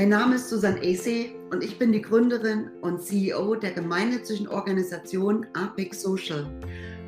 Mein 0.00 0.08
Name 0.08 0.36
ist 0.36 0.48
Susan 0.48 0.78
Acey 0.78 1.36
und 1.50 1.62
ich 1.62 1.78
bin 1.78 1.92
die 1.92 2.00
Gründerin 2.00 2.70
und 2.80 3.02
CEO 3.02 3.54
der 3.54 3.72
gemeinnützigen 3.72 4.48
Organisation 4.48 5.46
Apex 5.52 6.00
Social. 6.00 6.46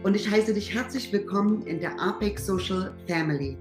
Und 0.02 0.14
ich 0.14 0.30
heiße 0.30 0.52
dich 0.52 0.74
herzlich 0.74 1.10
willkommen 1.10 1.62
in 1.62 1.80
der 1.80 1.98
Apex 1.98 2.44
Social 2.44 2.92
Family. 3.08 3.56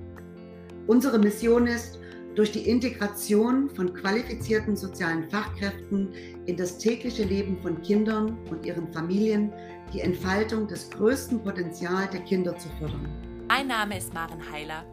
Unsere 0.87 1.17
Mission 1.17 1.65
ist, 1.65 1.97
durch 2.35 2.51
die 2.51 2.67
Integration 2.67 3.69
von 3.69 3.93
qualifizierten 3.93 4.75
sozialen 4.75 5.29
Fachkräften 5.29 6.09
in 6.45 6.57
das 6.57 6.77
tägliche 6.77 7.23
Leben 7.23 7.57
von 7.61 7.81
Kindern 7.83 8.37
und 8.49 8.65
ihren 8.65 8.91
Familien 8.91 9.53
die 9.93 10.01
Entfaltung 10.01 10.67
des 10.67 10.89
größten 10.89 11.41
Potenzials 11.41 12.09
der 12.09 12.19
Kinder 12.25 12.57
zu 12.57 12.67
fördern. 12.79 13.07
Mein 13.47 13.67
Name 13.67 13.97
ist 13.97 14.13
Maren 14.13 14.41
Heiler 14.51 14.83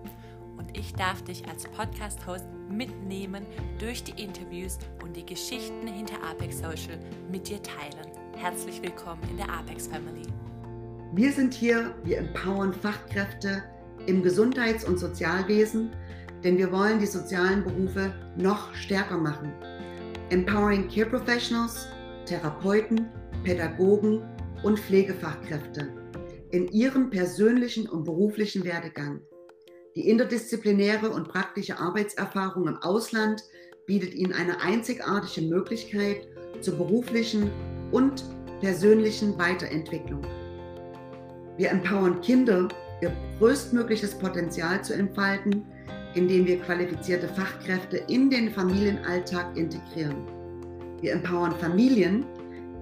und 0.57 0.79
ich 0.79 0.95
darf 0.95 1.23
dich 1.23 1.45
als 1.49 1.65
Podcast-Host 1.65 2.47
mitnehmen 2.69 3.47
durch 3.79 4.05
die 4.05 4.23
Interviews 4.23 4.79
und 5.03 5.17
die 5.17 5.25
Geschichten 5.25 5.87
hinter 5.87 6.23
Apex 6.23 6.59
Social 6.59 6.99
mit 7.31 7.49
dir 7.49 7.63
teilen. 7.63 8.13
Herzlich 8.37 8.83
willkommen 8.83 9.23
in 9.31 9.37
der 9.37 9.51
Apex 9.51 9.87
Family. 9.87 10.23
Wir 11.15 11.33
sind 11.33 11.55
hier, 11.55 11.95
wir 12.05 12.19
empowern 12.19 12.73
Fachkräfte 12.73 13.63
im 14.07 14.23
Gesundheits- 14.23 14.85
und 14.85 14.99
Sozialwesen, 14.99 15.91
denn 16.45 16.59
wir 16.59 16.71
wollen 16.71 16.99
die 16.99 17.07
sozialen 17.07 17.65
Berufe 17.65 18.13
noch 18.37 18.75
stärker 18.75 19.19
machen. 19.19 19.53
Empowering 20.31 20.89
Care 20.89 21.09
Professionals, 21.09 21.89
Therapeuten, 22.27 23.09
Pädagogen 23.43 24.23
und 24.63 24.79
Pflegefachkräfte 24.79 25.89
in 26.51 26.69
ihrem 26.69 27.11
persönlichen 27.11 27.89
und 27.89 28.05
beruflichen 28.05 28.65
Werdegang. 28.65 29.21
Die 29.99 30.09
interdisziplinäre 30.09 31.11
und 31.11 31.27
praktische 31.27 31.81
Arbeitserfahrung 31.81 32.69
im 32.69 32.77
Ausland 32.77 33.43
bietet 33.85 34.15
ihnen 34.15 34.33
eine 34.33 34.61
einzigartige 34.61 35.49
Möglichkeit 35.49 36.29
zur 36.61 36.77
beruflichen 36.77 37.51
und 37.91 38.23
persönlichen 38.61 39.37
Weiterentwicklung. 39.37 40.23
Wir 41.57 41.73
empowern 41.73 42.21
Kinder, 42.21 42.69
ihr 43.03 43.11
größtmögliches 43.41 44.17
Potenzial 44.21 44.85
zu 44.85 44.95
entfalten, 44.95 45.67
indem 46.15 46.47
wir 46.47 46.61
qualifizierte 46.61 47.27
Fachkräfte 47.27 47.97
in 48.07 48.31
den 48.31 48.53
Familienalltag 48.53 49.57
integrieren. 49.57 50.29
Wir 51.01 51.11
empowern 51.11 51.59
Familien, 51.59 52.25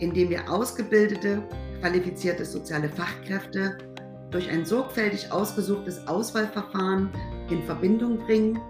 indem 0.00 0.28
wir 0.28 0.52
ausgebildete, 0.52 1.42
qualifizierte 1.80 2.44
soziale 2.44 2.90
Fachkräfte 2.90 3.78
durch 4.30 4.50
ein 4.50 4.64
sorgfältig 4.64 5.30
ausgesuchtes 5.30 6.06
Auswahlverfahren 6.06 7.10
in 7.50 7.62
Verbindung 7.64 8.18
bringen 8.18 8.60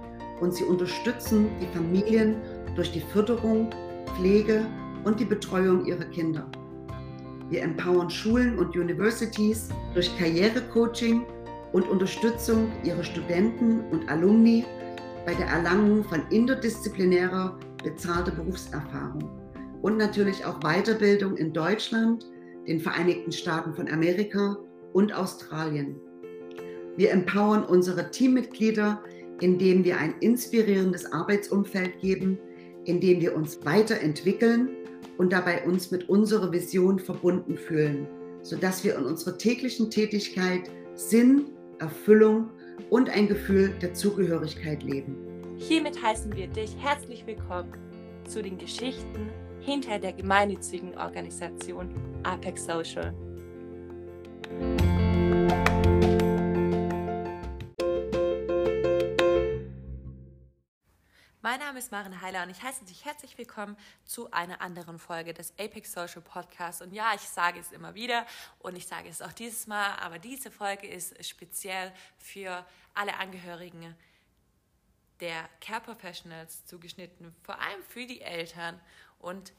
und 0.40 0.54
sie 0.54 0.64
unterstützen 0.64 1.48
die 1.60 1.76
Familien 1.76 2.36
durch 2.74 2.92
die 2.92 3.00
Förderung, 3.00 3.70
Pflege 4.16 4.66
und 5.04 5.18
die 5.18 5.24
Betreuung 5.24 5.86
ihrer 5.86 6.04
Kinder. 6.04 6.46
Wir 7.48 7.62
empowern 7.62 8.10
Schulen 8.10 8.58
und 8.58 8.76
Universities 8.76 9.68
durch 9.94 10.16
Karrierecoaching 10.18 11.24
und 11.72 11.88
Unterstützung 11.88 12.72
ihrer 12.84 13.04
Studenten 13.04 13.80
und 13.90 14.08
Alumni 14.08 14.64
bei 15.24 15.34
der 15.34 15.46
Erlangung 15.46 16.04
von 16.04 16.22
interdisziplinärer 16.30 17.58
bezahlter 17.82 18.32
Berufserfahrung 18.32 19.30
und 19.82 19.96
natürlich 19.96 20.44
auch 20.44 20.58
Weiterbildung 20.60 21.36
in 21.36 21.52
Deutschland, 21.52 22.26
den 22.66 22.80
Vereinigten 22.80 23.30
Staaten 23.30 23.74
von 23.74 23.88
Amerika 23.88 24.56
und 24.96 25.12
Australien. 25.12 26.00
Wir 26.96 27.10
empowern 27.10 27.64
unsere 27.64 28.10
Teammitglieder, 28.10 29.02
indem 29.42 29.84
wir 29.84 29.98
ein 29.98 30.14
inspirierendes 30.20 31.12
Arbeitsumfeld 31.12 32.00
geben, 32.00 32.38
indem 32.86 33.20
wir 33.20 33.36
uns 33.36 33.62
weiterentwickeln 33.66 34.70
und 35.18 35.34
dabei 35.34 35.66
uns 35.66 35.90
mit 35.90 36.08
unserer 36.08 36.50
Vision 36.50 36.98
verbunden 36.98 37.58
fühlen, 37.58 38.06
sodass 38.40 38.84
wir 38.84 38.96
in 38.96 39.04
unserer 39.04 39.36
täglichen 39.36 39.90
Tätigkeit 39.90 40.62
Sinn, 40.94 41.50
Erfüllung 41.78 42.48
und 42.88 43.10
ein 43.10 43.28
Gefühl 43.28 43.74
der 43.82 43.92
Zugehörigkeit 43.92 44.82
leben. 44.82 45.14
Hiermit 45.58 46.02
heißen 46.02 46.34
wir 46.34 46.46
dich 46.46 46.74
herzlich 46.78 47.26
willkommen 47.26 47.74
zu 48.26 48.42
den 48.42 48.56
Geschichten 48.56 49.28
hinter 49.60 49.98
der 49.98 50.14
gemeinnützigen 50.14 50.96
Organisation 50.96 51.90
Apex 52.22 52.64
Social. 52.64 53.14
Mein 61.56 61.68
Name 61.68 61.78
ist 61.78 61.90
Maren 61.90 62.20
Heiler 62.20 62.42
und 62.42 62.50
ich 62.50 62.62
heiße 62.62 62.84
dich 62.84 63.06
herzlich 63.06 63.38
willkommen 63.38 63.78
zu 64.04 64.30
einer 64.30 64.60
anderen 64.60 64.98
Folge 64.98 65.32
des 65.32 65.58
Apex 65.58 65.90
Social 65.90 66.20
Podcasts. 66.20 66.82
Und 66.82 66.92
ja, 66.92 67.14
ich 67.14 67.22
sage 67.22 67.58
es 67.58 67.72
immer 67.72 67.94
wieder 67.94 68.26
und 68.58 68.76
ich 68.76 68.86
sage 68.86 69.08
es 69.08 69.22
auch 69.22 69.32
dieses 69.32 69.66
Mal, 69.66 69.96
aber 69.96 70.18
diese 70.18 70.50
Folge 70.50 70.86
ist 70.86 71.24
speziell 71.24 71.94
für 72.18 72.62
alle 72.92 73.16
Angehörigen 73.16 73.96
der 75.20 75.48
Care 75.62 75.80
Professionals 75.80 76.66
zugeschnitten, 76.66 77.34
vor 77.42 77.58
allem 77.58 77.82
für 77.84 78.04
die 78.04 78.20
Eltern. 78.20 78.78
Und 79.18 79.54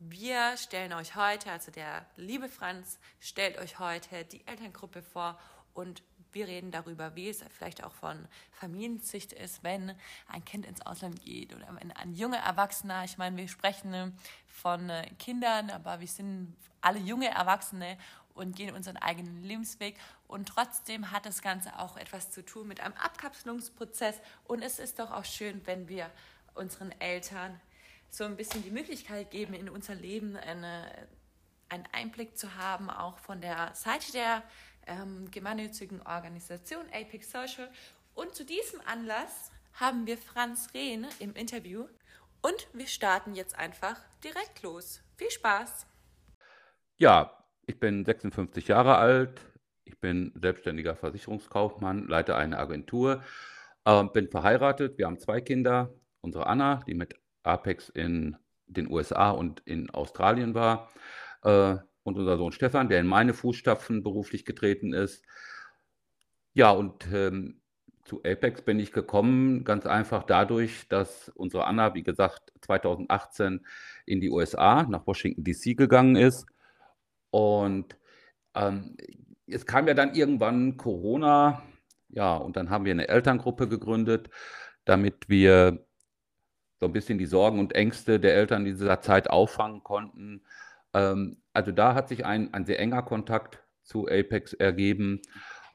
wir 0.00 0.58
stellen 0.58 0.92
euch 0.92 1.16
heute, 1.16 1.50
also 1.50 1.72
der 1.72 2.04
liebe 2.16 2.50
Franz 2.50 2.98
stellt 3.20 3.56
euch 3.56 3.78
heute 3.78 4.26
die 4.26 4.46
Elterngruppe 4.46 5.00
vor 5.00 5.40
und 5.72 6.02
wir 6.32 6.48
reden 6.48 6.70
darüber, 6.70 7.14
wie 7.14 7.28
es 7.28 7.44
vielleicht 7.50 7.84
auch 7.84 7.92
von 7.92 8.26
Familiensicht 8.52 9.32
ist, 9.32 9.62
wenn 9.62 9.94
ein 10.28 10.44
Kind 10.44 10.66
ins 10.66 10.80
Ausland 10.82 11.22
geht 11.22 11.54
oder 11.54 11.66
wenn 11.80 11.92
ein 11.92 12.14
junger 12.14 12.38
Erwachsener, 12.38 13.04
ich 13.04 13.18
meine, 13.18 13.36
wir 13.36 13.48
sprechen 13.48 14.16
von 14.46 14.90
Kindern, 15.18 15.70
aber 15.70 16.00
wir 16.00 16.08
sind 16.08 16.56
alle 16.80 16.98
junge 16.98 17.28
Erwachsene 17.28 17.96
und 18.34 18.56
gehen 18.56 18.74
unseren 18.74 18.96
eigenen 18.96 19.42
Lebensweg. 19.42 19.96
Und 20.26 20.48
trotzdem 20.48 21.10
hat 21.10 21.26
das 21.26 21.42
Ganze 21.42 21.78
auch 21.78 21.96
etwas 21.96 22.30
zu 22.30 22.44
tun 22.44 22.68
mit 22.68 22.80
einem 22.80 22.94
Abkapselungsprozess. 22.94 24.20
Und 24.44 24.62
es 24.62 24.78
ist 24.78 24.98
doch 24.98 25.10
auch 25.10 25.24
schön, 25.24 25.60
wenn 25.66 25.88
wir 25.88 26.10
unseren 26.54 26.92
Eltern 27.00 27.60
so 28.10 28.24
ein 28.24 28.36
bisschen 28.36 28.62
die 28.62 28.70
Möglichkeit 28.70 29.30
geben, 29.30 29.54
in 29.54 29.68
unser 29.68 29.94
Leben 29.94 30.36
eine, 30.36 30.90
einen 31.68 31.86
Einblick 31.92 32.36
zu 32.36 32.56
haben, 32.56 32.90
auch 32.90 33.18
von 33.18 33.40
der 33.40 33.74
Seite 33.74 34.12
der 34.12 34.42
ähm, 34.86 35.30
gemeinnützigen 35.30 36.02
Organisation 36.02 36.84
Apex 36.92 37.30
Social. 37.30 37.68
Und 38.14 38.34
zu 38.34 38.44
diesem 38.44 38.80
Anlass 38.86 39.50
haben 39.74 40.06
wir 40.06 40.18
Franz 40.18 40.68
Rehn 40.74 41.06
im 41.18 41.34
Interview 41.34 41.86
und 42.42 42.68
wir 42.72 42.86
starten 42.86 43.34
jetzt 43.34 43.58
einfach 43.58 44.00
direkt 44.22 44.62
los. 44.62 45.02
Viel 45.16 45.30
Spaß! 45.30 45.86
Ja, 46.98 47.44
ich 47.66 47.78
bin 47.80 48.04
56 48.04 48.68
Jahre 48.68 48.96
alt, 48.96 49.40
ich 49.84 49.98
bin 49.98 50.32
selbstständiger 50.34 50.94
Versicherungskaufmann, 50.94 52.06
leite 52.06 52.36
eine 52.36 52.58
Agentur, 52.58 53.22
äh, 53.84 54.04
bin 54.04 54.28
verheiratet, 54.28 54.98
wir 54.98 55.06
haben 55.06 55.18
zwei 55.18 55.40
Kinder, 55.40 55.92
unsere 56.20 56.46
Anna, 56.46 56.82
die 56.86 56.94
mit 56.94 57.14
Apex 57.42 57.88
in 57.88 58.36
den 58.66 58.90
USA 58.90 59.30
und 59.30 59.60
in 59.60 59.90
Australien 59.90 60.54
war, 60.54 60.90
äh, 61.42 61.76
und 62.02 62.18
unser 62.18 62.36
Sohn 62.36 62.52
Stefan, 62.52 62.88
der 62.88 63.00
in 63.00 63.06
meine 63.06 63.34
Fußstapfen 63.34 64.02
beruflich 64.02 64.44
getreten 64.44 64.92
ist. 64.92 65.24
Ja, 66.54 66.70
und 66.70 67.06
ähm, 67.12 67.60
zu 68.04 68.18
Apex 68.24 68.62
bin 68.62 68.80
ich 68.80 68.92
gekommen, 68.92 69.64
ganz 69.64 69.86
einfach 69.86 70.24
dadurch, 70.24 70.88
dass 70.88 71.28
unsere 71.30 71.64
Anna, 71.66 71.94
wie 71.94 72.02
gesagt, 72.02 72.52
2018 72.60 73.64
in 74.06 74.20
die 74.20 74.30
USA, 74.30 74.82
nach 74.84 75.06
Washington, 75.06 75.44
DC 75.44 75.76
gegangen 75.76 76.16
ist. 76.16 76.46
Und 77.30 77.96
ähm, 78.54 78.96
es 79.46 79.66
kam 79.66 79.86
ja 79.86 79.94
dann 79.94 80.14
irgendwann 80.14 80.76
Corona, 80.76 81.62
ja, 82.08 82.36
und 82.36 82.56
dann 82.56 82.70
haben 82.70 82.84
wir 82.84 82.92
eine 82.92 83.08
Elterngruppe 83.08 83.68
gegründet, 83.68 84.28
damit 84.84 85.28
wir 85.28 85.86
so 86.80 86.86
ein 86.86 86.92
bisschen 86.92 87.18
die 87.18 87.26
Sorgen 87.26 87.60
und 87.60 87.74
Ängste 87.74 88.18
der 88.18 88.34
Eltern 88.34 88.64
dieser 88.64 89.00
Zeit 89.00 89.30
auffangen 89.30 89.84
konnten 89.84 90.42
ähm, 90.94 91.41
also 91.52 91.72
da 91.72 91.94
hat 91.94 92.08
sich 92.08 92.24
ein, 92.24 92.52
ein 92.54 92.64
sehr 92.64 92.80
enger 92.80 93.02
Kontakt 93.02 93.62
zu 93.82 94.06
Apex 94.08 94.52
ergeben, 94.54 95.20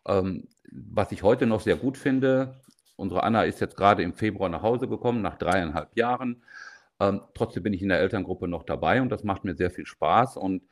ähm, 0.07 0.47
was 0.71 1.11
ich 1.11 1.23
heute 1.23 1.45
noch 1.45 1.61
sehr 1.61 1.75
gut 1.75 1.97
finde. 1.97 2.61
Unsere 2.95 3.23
Anna 3.23 3.43
ist 3.43 3.61
jetzt 3.61 3.77
gerade 3.77 4.03
im 4.03 4.13
Februar 4.13 4.49
nach 4.49 4.63
Hause 4.63 4.87
gekommen, 4.87 5.21
nach 5.21 5.37
dreieinhalb 5.37 5.95
Jahren. 5.95 6.43
Ähm, 6.99 7.21
trotzdem 7.33 7.63
bin 7.63 7.73
ich 7.73 7.81
in 7.81 7.89
der 7.89 7.99
Elterngruppe 7.99 8.47
noch 8.47 8.63
dabei 8.63 9.01
und 9.01 9.09
das 9.09 9.23
macht 9.23 9.43
mir 9.43 9.55
sehr 9.55 9.69
viel 9.71 9.85
Spaß. 9.85 10.37
Und 10.37 10.63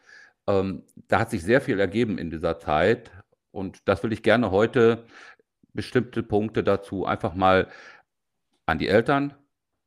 ähm, 0.48 0.84
da 1.08 1.20
hat 1.20 1.30
sich 1.32 1.44
sehr 1.44 1.62
viel 1.62 1.80
ergeben 1.80 2.18
in 2.18 2.30
dieser 2.32 2.60
Zeit. 2.60 3.12
Und 3.52 3.88
das 3.88 4.04
will 4.04 4.12
ich 4.14 4.24
gerne 4.24 4.52
heute 4.52 5.06
bestimmte 5.74 6.24
Punkte 6.24 6.64
dazu 6.64 7.06
einfach 7.06 7.36
mal 7.36 7.68
an 8.66 8.80
die 8.80 8.88
Eltern 8.88 9.34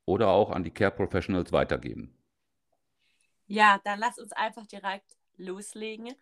oder 0.05 0.29
auch 0.29 0.51
an 0.51 0.65
die 0.65 0.71
Care 0.71 0.93
Professionals 0.93 1.53
weitergeben. 1.53 2.18
Ja, 3.49 3.81
dann 3.85 3.99
lass 3.99 4.19
uns 4.19 4.33
einfach 4.33 4.67
direkt 4.67 5.17
loslegen. 5.37 6.15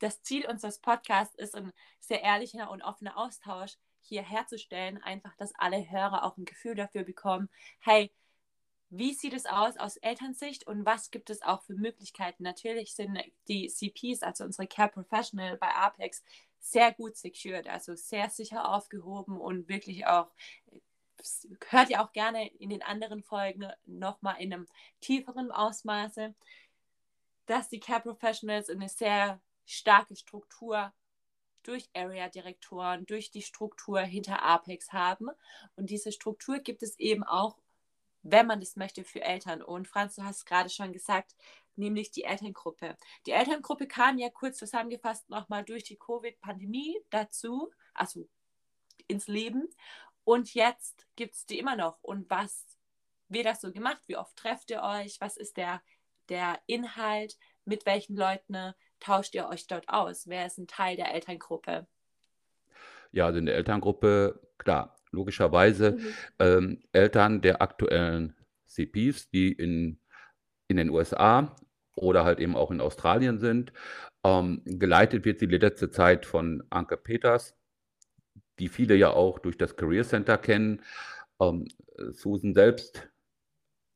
Das 0.00 0.22
Ziel 0.22 0.46
unseres 0.46 0.78
Podcasts 0.80 1.34
ist 1.36 1.56
ein 1.56 1.72
sehr 2.00 2.22
ehrlicher 2.22 2.70
und 2.70 2.82
offener 2.82 3.16
Austausch 3.16 3.76
hier 4.00 4.22
herzustellen, 4.22 5.02
einfach, 5.02 5.34
dass 5.36 5.54
alle 5.56 5.90
Hörer 5.90 6.24
auch 6.24 6.36
ein 6.36 6.44
Gefühl 6.44 6.74
dafür 6.74 7.04
bekommen, 7.04 7.48
hey, 7.80 8.12
wie 8.90 9.14
sieht 9.14 9.34
es 9.34 9.46
aus 9.46 9.76
aus 9.78 9.96
Elternsicht 9.98 10.66
und 10.66 10.86
was 10.86 11.10
gibt 11.10 11.30
es 11.30 11.42
auch 11.42 11.62
für 11.64 11.74
Möglichkeiten? 11.74 12.42
Natürlich 12.44 12.94
sind 12.94 13.18
die 13.48 13.68
CPs, 13.68 14.22
also 14.22 14.44
unsere 14.44 14.68
Care 14.68 14.90
Professional 14.90 15.56
bei 15.58 15.74
Apex, 15.74 16.24
sehr 16.60 16.92
gut 16.92 17.16
secured, 17.16 17.68
also 17.68 17.96
sehr 17.96 18.30
sicher 18.30 18.68
aufgehoben 18.74 19.38
und 19.40 19.68
wirklich 19.68 20.06
auch, 20.06 20.30
hört 21.70 21.90
ihr 21.90 22.02
auch 22.02 22.12
gerne 22.12 22.48
in 22.54 22.70
den 22.70 22.82
anderen 22.82 23.22
Folgen 23.22 23.70
nochmal 23.86 24.36
in 24.40 24.52
einem 24.52 24.66
tieferen 25.00 25.50
Ausmaße, 25.50 26.34
dass 27.46 27.68
die 27.68 27.80
Care 27.80 28.00
Professionals 28.00 28.68
eine 28.70 28.88
sehr 28.88 29.40
starke 29.64 30.16
Struktur 30.16 30.92
durch 31.62 31.90
Area-Direktoren, 31.94 33.04
durch 33.06 33.30
die 33.30 33.42
Struktur 33.42 34.00
hinter 34.00 34.42
Apex 34.42 34.92
haben. 34.92 35.28
Und 35.76 35.90
diese 35.90 36.12
Struktur 36.12 36.60
gibt 36.60 36.82
es 36.82 36.98
eben 36.98 37.24
auch, 37.24 37.58
wenn 38.22 38.46
man 38.46 38.60
das 38.60 38.76
möchte, 38.76 39.04
für 39.04 39.22
Eltern. 39.22 39.62
Und 39.62 39.88
Franz, 39.88 40.14
du 40.16 40.22
hast 40.22 40.46
gerade 40.46 40.70
schon 40.70 40.92
gesagt, 40.92 41.34
nämlich 41.76 42.10
die 42.10 42.24
Elterngruppe. 42.24 42.96
Die 43.26 43.32
Elterngruppe 43.32 43.86
kam 43.86 44.18
ja 44.18 44.30
kurz 44.30 44.58
zusammengefasst 44.58 45.28
nochmal 45.30 45.64
durch 45.64 45.84
die 45.84 45.96
Covid-Pandemie 45.96 46.98
dazu, 47.10 47.70
also 47.94 48.26
ins 49.06 49.28
Leben. 49.28 49.68
Und 50.28 50.52
jetzt 50.52 51.06
gibt 51.16 51.36
es 51.36 51.46
die 51.46 51.58
immer 51.58 51.74
noch. 51.74 52.02
Und 52.02 52.28
was 52.28 52.62
wird 53.30 53.46
das 53.46 53.62
so 53.62 53.72
gemacht? 53.72 54.02
Wie 54.08 54.18
oft 54.18 54.36
trefft 54.36 54.70
ihr 54.70 54.82
euch? 54.82 55.22
Was 55.22 55.38
ist 55.38 55.56
der, 55.56 55.80
der 56.28 56.58
Inhalt? 56.66 57.38
Mit 57.64 57.86
welchen 57.86 58.14
Leuten 58.14 58.74
tauscht 59.00 59.34
ihr 59.34 59.48
euch 59.48 59.66
dort 59.68 59.88
aus? 59.88 60.28
Wer 60.28 60.44
ist 60.44 60.58
ein 60.58 60.66
Teil 60.66 60.96
der 60.96 61.14
Elterngruppe? 61.14 61.86
Ja, 63.10 63.24
also 63.24 63.38
in 63.38 63.46
der 63.46 63.54
Elterngruppe, 63.54 64.38
klar, 64.58 64.98
logischerweise 65.12 65.92
mhm. 65.92 66.14
ähm, 66.40 66.82
Eltern 66.92 67.40
der 67.40 67.62
aktuellen 67.62 68.36
CPs, 68.66 69.30
die 69.30 69.50
in, 69.50 69.98
in 70.66 70.76
den 70.76 70.90
USA 70.90 71.56
oder 71.94 72.26
halt 72.26 72.38
eben 72.38 72.54
auch 72.54 72.70
in 72.70 72.82
Australien 72.82 73.38
sind. 73.38 73.72
Ähm, 74.24 74.60
geleitet 74.66 75.24
wird 75.24 75.38
sie 75.38 75.48
die 75.48 75.56
letzte 75.56 75.90
Zeit 75.90 76.26
von 76.26 76.62
Anke 76.68 76.98
Peters, 76.98 77.57
die 78.58 78.68
viele 78.68 78.94
ja 78.96 79.10
auch 79.10 79.38
durch 79.38 79.58
das 79.58 79.76
Career 79.76 80.04
Center 80.04 80.38
kennen. 80.38 80.82
Ähm, 81.40 81.66
Susan 82.12 82.54
selbst 82.54 83.08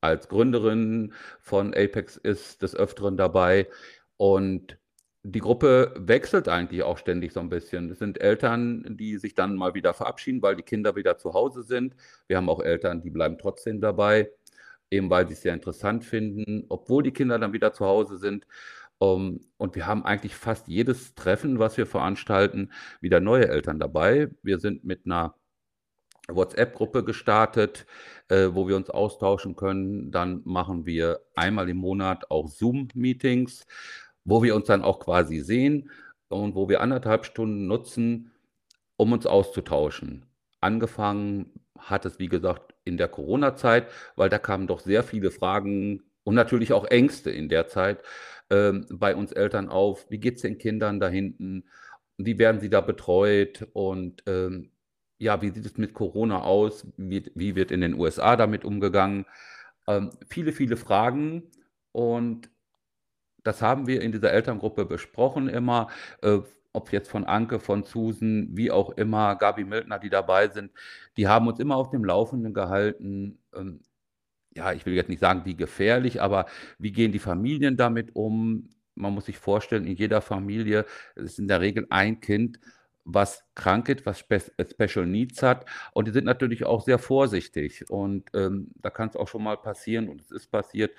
als 0.00 0.28
Gründerin 0.28 1.12
von 1.40 1.74
Apex 1.74 2.16
ist 2.16 2.62
des 2.62 2.74
Öfteren 2.74 3.16
dabei. 3.16 3.68
Und 4.16 4.78
die 5.24 5.38
Gruppe 5.40 5.94
wechselt 5.96 6.48
eigentlich 6.48 6.82
auch 6.82 6.98
ständig 6.98 7.32
so 7.32 7.40
ein 7.40 7.48
bisschen. 7.48 7.90
Es 7.90 8.00
sind 8.00 8.20
Eltern, 8.20 8.96
die 8.98 9.18
sich 9.18 9.34
dann 9.34 9.54
mal 9.56 9.74
wieder 9.74 9.94
verabschieden, 9.94 10.42
weil 10.42 10.56
die 10.56 10.64
Kinder 10.64 10.96
wieder 10.96 11.16
zu 11.18 11.32
Hause 11.32 11.62
sind. 11.62 11.94
Wir 12.26 12.36
haben 12.36 12.48
auch 12.48 12.60
Eltern, 12.60 13.02
die 13.02 13.10
bleiben 13.10 13.38
trotzdem 13.38 13.80
dabei, 13.80 14.30
eben 14.90 15.08
weil 15.10 15.28
sie 15.28 15.34
es 15.34 15.42
sehr 15.42 15.54
interessant 15.54 16.04
finden, 16.04 16.66
obwohl 16.68 17.04
die 17.04 17.12
Kinder 17.12 17.38
dann 17.38 17.52
wieder 17.52 17.72
zu 17.72 17.86
Hause 17.86 18.18
sind. 18.18 18.46
Um, 18.98 19.40
und 19.56 19.74
wir 19.74 19.86
haben 19.86 20.04
eigentlich 20.04 20.36
fast 20.36 20.68
jedes 20.68 21.14
Treffen, 21.14 21.58
was 21.58 21.76
wir 21.76 21.86
veranstalten, 21.86 22.70
wieder 23.00 23.18
neue 23.18 23.48
Eltern 23.48 23.80
dabei. 23.80 24.30
Wir 24.42 24.60
sind 24.60 24.84
mit 24.84 25.06
einer 25.06 25.34
WhatsApp-Gruppe 26.28 27.04
gestartet, 27.04 27.86
äh, 28.28 28.50
wo 28.52 28.68
wir 28.68 28.76
uns 28.76 28.90
austauschen 28.90 29.56
können. 29.56 30.12
Dann 30.12 30.42
machen 30.44 30.86
wir 30.86 31.20
einmal 31.34 31.68
im 31.68 31.78
Monat 31.78 32.30
auch 32.30 32.48
Zoom-Meetings, 32.48 33.66
wo 34.24 34.42
wir 34.42 34.54
uns 34.54 34.66
dann 34.66 34.82
auch 34.82 35.00
quasi 35.00 35.40
sehen 35.40 35.90
und 36.28 36.54
wo 36.54 36.68
wir 36.68 36.80
anderthalb 36.80 37.24
Stunden 37.24 37.66
nutzen, 37.66 38.30
um 38.96 39.12
uns 39.12 39.26
auszutauschen. 39.26 40.26
Angefangen 40.60 41.52
hat 41.78 42.06
es, 42.06 42.18
wie 42.18 42.28
gesagt, 42.28 42.74
in 42.84 42.96
der 42.96 43.08
Corona-Zeit, 43.08 43.88
weil 44.16 44.28
da 44.28 44.38
kamen 44.38 44.66
doch 44.66 44.80
sehr 44.80 45.02
viele 45.02 45.30
Fragen 45.30 46.02
und 46.24 46.34
natürlich 46.34 46.72
auch 46.72 46.84
Ängste 46.84 47.30
in 47.30 47.48
der 47.48 47.66
Zeit 47.66 48.00
ähm, 48.50 48.86
bei 48.90 49.14
uns 49.16 49.32
Eltern 49.32 49.68
auf. 49.68 50.06
Wie 50.10 50.18
geht 50.18 50.36
es 50.36 50.42
den 50.42 50.58
Kindern 50.58 51.00
da 51.00 51.08
hinten? 51.08 51.64
Wie 52.18 52.38
werden 52.38 52.60
sie 52.60 52.70
da 52.70 52.80
betreut? 52.80 53.66
Und 53.72 54.22
ähm, 54.26 54.70
ja, 55.18 55.40
wie 55.42 55.50
sieht 55.50 55.66
es 55.66 55.78
mit 55.78 55.94
Corona 55.94 56.42
aus? 56.42 56.86
Wie, 56.96 57.30
wie 57.34 57.54
wird 57.54 57.70
in 57.70 57.80
den 57.80 57.94
USA 57.98 58.36
damit 58.36 58.64
umgegangen? 58.64 59.26
Ähm, 59.86 60.10
viele, 60.28 60.52
viele 60.52 60.76
Fragen. 60.76 61.44
Und 61.92 62.50
das 63.44 63.62
haben 63.62 63.86
wir 63.86 64.02
in 64.02 64.12
dieser 64.12 64.32
Elterngruppe 64.32 64.84
besprochen 64.84 65.48
immer, 65.48 65.88
äh, 66.22 66.38
ob 66.72 66.92
jetzt 66.92 67.10
von 67.10 67.24
Anke, 67.24 67.60
von 67.60 67.84
Susan, 67.84 68.48
wie 68.52 68.70
auch 68.70 68.90
immer, 68.90 69.36
Gabi 69.36 69.64
Mildner, 69.64 69.98
die 69.98 70.10
dabei 70.10 70.48
sind, 70.48 70.72
die 71.16 71.28
haben 71.28 71.46
uns 71.48 71.60
immer 71.60 71.76
auf 71.76 71.90
dem 71.90 72.04
Laufenden 72.04 72.54
gehalten. 72.54 73.38
Ähm, 73.54 73.80
ja, 74.54 74.72
ich 74.72 74.86
will 74.86 74.94
jetzt 74.94 75.08
nicht 75.08 75.20
sagen, 75.20 75.42
wie 75.44 75.56
gefährlich, 75.56 76.20
aber 76.20 76.46
wie 76.78 76.92
gehen 76.92 77.12
die 77.12 77.18
Familien 77.18 77.76
damit 77.76 78.14
um? 78.14 78.68
Man 78.94 79.14
muss 79.14 79.26
sich 79.26 79.38
vorstellen, 79.38 79.86
in 79.86 79.96
jeder 79.96 80.20
Familie 80.20 80.84
ist 81.14 81.38
in 81.38 81.48
der 81.48 81.60
Regel 81.60 81.86
ein 81.90 82.20
Kind, 82.20 82.60
was 83.04 83.44
krank 83.54 83.88
ist, 83.88 84.06
was 84.06 84.20
Spe 84.20 84.40
Special 84.40 85.06
Needs 85.06 85.42
hat. 85.42 85.66
Und 85.92 86.08
die 86.08 86.12
sind 86.12 86.24
natürlich 86.24 86.64
auch 86.64 86.84
sehr 86.84 86.98
vorsichtig. 86.98 87.88
Und 87.90 88.28
ähm, 88.34 88.68
da 88.76 88.90
kann 88.90 89.08
es 89.08 89.16
auch 89.16 89.28
schon 89.28 89.42
mal 89.42 89.56
passieren, 89.56 90.08
und 90.08 90.20
es 90.20 90.30
ist 90.30 90.50
passiert, 90.50 90.92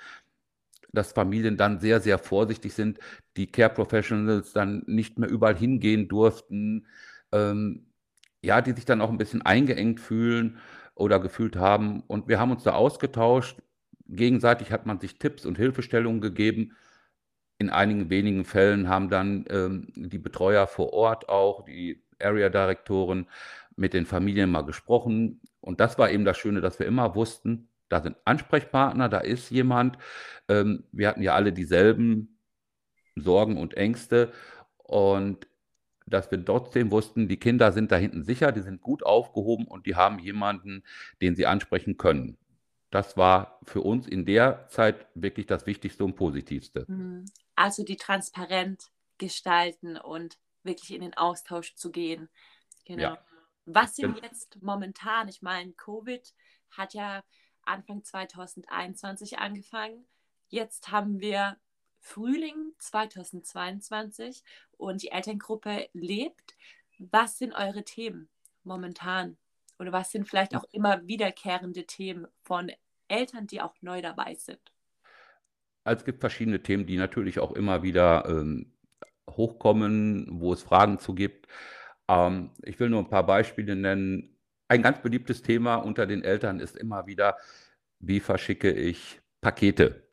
dass 0.92 1.12
Familien 1.12 1.56
dann 1.56 1.80
sehr, 1.80 2.00
sehr 2.00 2.18
vorsichtig 2.18 2.74
sind, 2.74 2.98
die 3.36 3.46
Care 3.46 3.70
Professionals 3.70 4.52
dann 4.52 4.82
nicht 4.86 5.18
mehr 5.18 5.28
überall 5.28 5.56
hingehen 5.56 6.08
durften, 6.08 6.86
ähm, 7.32 7.86
ja, 8.42 8.60
die 8.60 8.72
sich 8.72 8.84
dann 8.84 9.00
auch 9.00 9.10
ein 9.10 9.18
bisschen 9.18 9.42
eingeengt 9.42 10.00
fühlen 10.00 10.58
oder 10.94 11.20
gefühlt 11.20 11.56
haben. 11.56 12.02
Und 12.06 12.28
wir 12.28 12.38
haben 12.38 12.50
uns 12.50 12.62
da 12.62 12.72
ausgetauscht. 12.74 13.60
Gegenseitig 14.06 14.70
hat 14.70 14.86
man 14.86 15.00
sich 15.00 15.18
Tipps 15.18 15.46
und 15.46 15.56
Hilfestellungen 15.56 16.20
gegeben. 16.20 16.76
In 17.58 17.70
einigen 17.70 18.10
wenigen 18.10 18.44
Fällen 18.44 18.88
haben 18.88 19.08
dann 19.08 19.44
ähm, 19.48 19.88
die 19.94 20.18
Betreuer 20.18 20.66
vor 20.66 20.92
Ort 20.92 21.28
auch, 21.28 21.64
die 21.64 22.02
Area-Direktoren, 22.20 23.28
mit 23.76 23.94
den 23.94 24.06
Familien 24.06 24.50
mal 24.50 24.62
gesprochen. 24.62 25.40
Und 25.60 25.80
das 25.80 25.98
war 25.98 26.10
eben 26.10 26.24
das 26.24 26.38
Schöne, 26.38 26.60
dass 26.60 26.78
wir 26.78 26.86
immer 26.86 27.14
wussten, 27.14 27.68
da 27.88 28.00
sind 28.00 28.16
Ansprechpartner, 28.24 29.08
da 29.08 29.18
ist 29.18 29.50
jemand. 29.50 29.98
Ähm, 30.48 30.84
wir 30.92 31.08
hatten 31.08 31.22
ja 31.22 31.34
alle 31.34 31.52
dieselben 31.52 32.38
Sorgen 33.16 33.56
und 33.56 33.74
Ängste 33.74 34.32
und 34.78 35.46
dass 36.06 36.30
wir 36.30 36.44
trotzdem 36.44 36.90
wussten, 36.90 37.28
die 37.28 37.38
Kinder 37.38 37.72
sind 37.72 37.90
da 37.92 37.96
hinten 37.96 38.24
sicher, 38.24 38.52
die 38.52 38.60
sind 38.60 38.80
gut 38.80 39.04
aufgehoben 39.04 39.66
und 39.66 39.86
die 39.86 39.96
haben 39.96 40.18
jemanden, 40.18 40.84
den 41.22 41.34
sie 41.34 41.46
ansprechen 41.46 41.96
können. 41.96 42.36
Das 42.90 43.16
war 43.16 43.58
für 43.64 43.80
uns 43.80 44.06
in 44.06 44.24
der 44.24 44.68
Zeit 44.68 45.06
wirklich 45.14 45.46
das 45.46 45.66
Wichtigste 45.66 46.04
und 46.04 46.14
Positivste. 46.14 46.84
Mhm. 46.88 47.24
Also 47.56 47.82
die 47.84 47.96
transparent 47.96 48.90
gestalten 49.18 49.96
und 49.96 50.38
wirklich 50.62 50.94
in 50.94 51.00
den 51.00 51.14
Austausch 51.14 51.74
zu 51.74 51.90
gehen. 51.90 52.28
Genau. 52.84 53.02
Ja. 53.02 53.18
Was 53.66 53.96
sind 53.96 54.22
jetzt 54.22 54.62
momentan, 54.62 55.28
ich 55.28 55.40
meine, 55.40 55.72
Covid 55.72 56.34
hat 56.70 56.94
ja 56.94 57.24
Anfang 57.62 58.04
2021 58.04 59.38
angefangen. 59.38 60.04
Jetzt 60.48 60.90
haben 60.90 61.20
wir 61.20 61.56
Frühling 62.04 62.74
2022 62.78 64.44
und 64.76 65.02
die 65.02 65.10
Elterngruppe 65.10 65.88
lebt. 65.94 66.54
Was 66.98 67.38
sind 67.38 67.54
eure 67.54 67.82
Themen 67.82 68.28
momentan? 68.62 69.38
Oder 69.78 69.90
was 69.90 70.12
sind 70.12 70.28
vielleicht 70.28 70.54
auch 70.54 70.64
immer 70.70 71.06
wiederkehrende 71.06 71.86
Themen 71.86 72.26
von 72.42 72.70
Eltern, 73.08 73.46
die 73.46 73.62
auch 73.62 73.74
neu 73.80 74.02
dabei 74.02 74.34
sind? 74.34 74.60
Also 75.82 76.00
es 76.00 76.04
gibt 76.04 76.20
verschiedene 76.20 76.62
Themen, 76.62 76.86
die 76.86 76.98
natürlich 76.98 77.40
auch 77.40 77.52
immer 77.52 77.82
wieder 77.82 78.26
ähm, 78.28 78.72
hochkommen, 79.28 80.28
wo 80.40 80.52
es 80.52 80.62
Fragen 80.62 80.98
zu 80.98 81.14
gibt. 81.14 81.48
Ähm, 82.06 82.50
ich 82.62 82.78
will 82.78 82.90
nur 82.90 83.00
ein 83.00 83.10
paar 83.10 83.26
Beispiele 83.26 83.74
nennen. 83.76 84.38
Ein 84.68 84.82
ganz 84.82 85.00
beliebtes 85.00 85.42
Thema 85.42 85.76
unter 85.76 86.06
den 86.06 86.22
Eltern 86.22 86.60
ist 86.60 86.76
immer 86.76 87.06
wieder, 87.06 87.38
wie 87.98 88.20
verschicke 88.20 88.70
ich 88.70 89.20
Pakete 89.40 90.03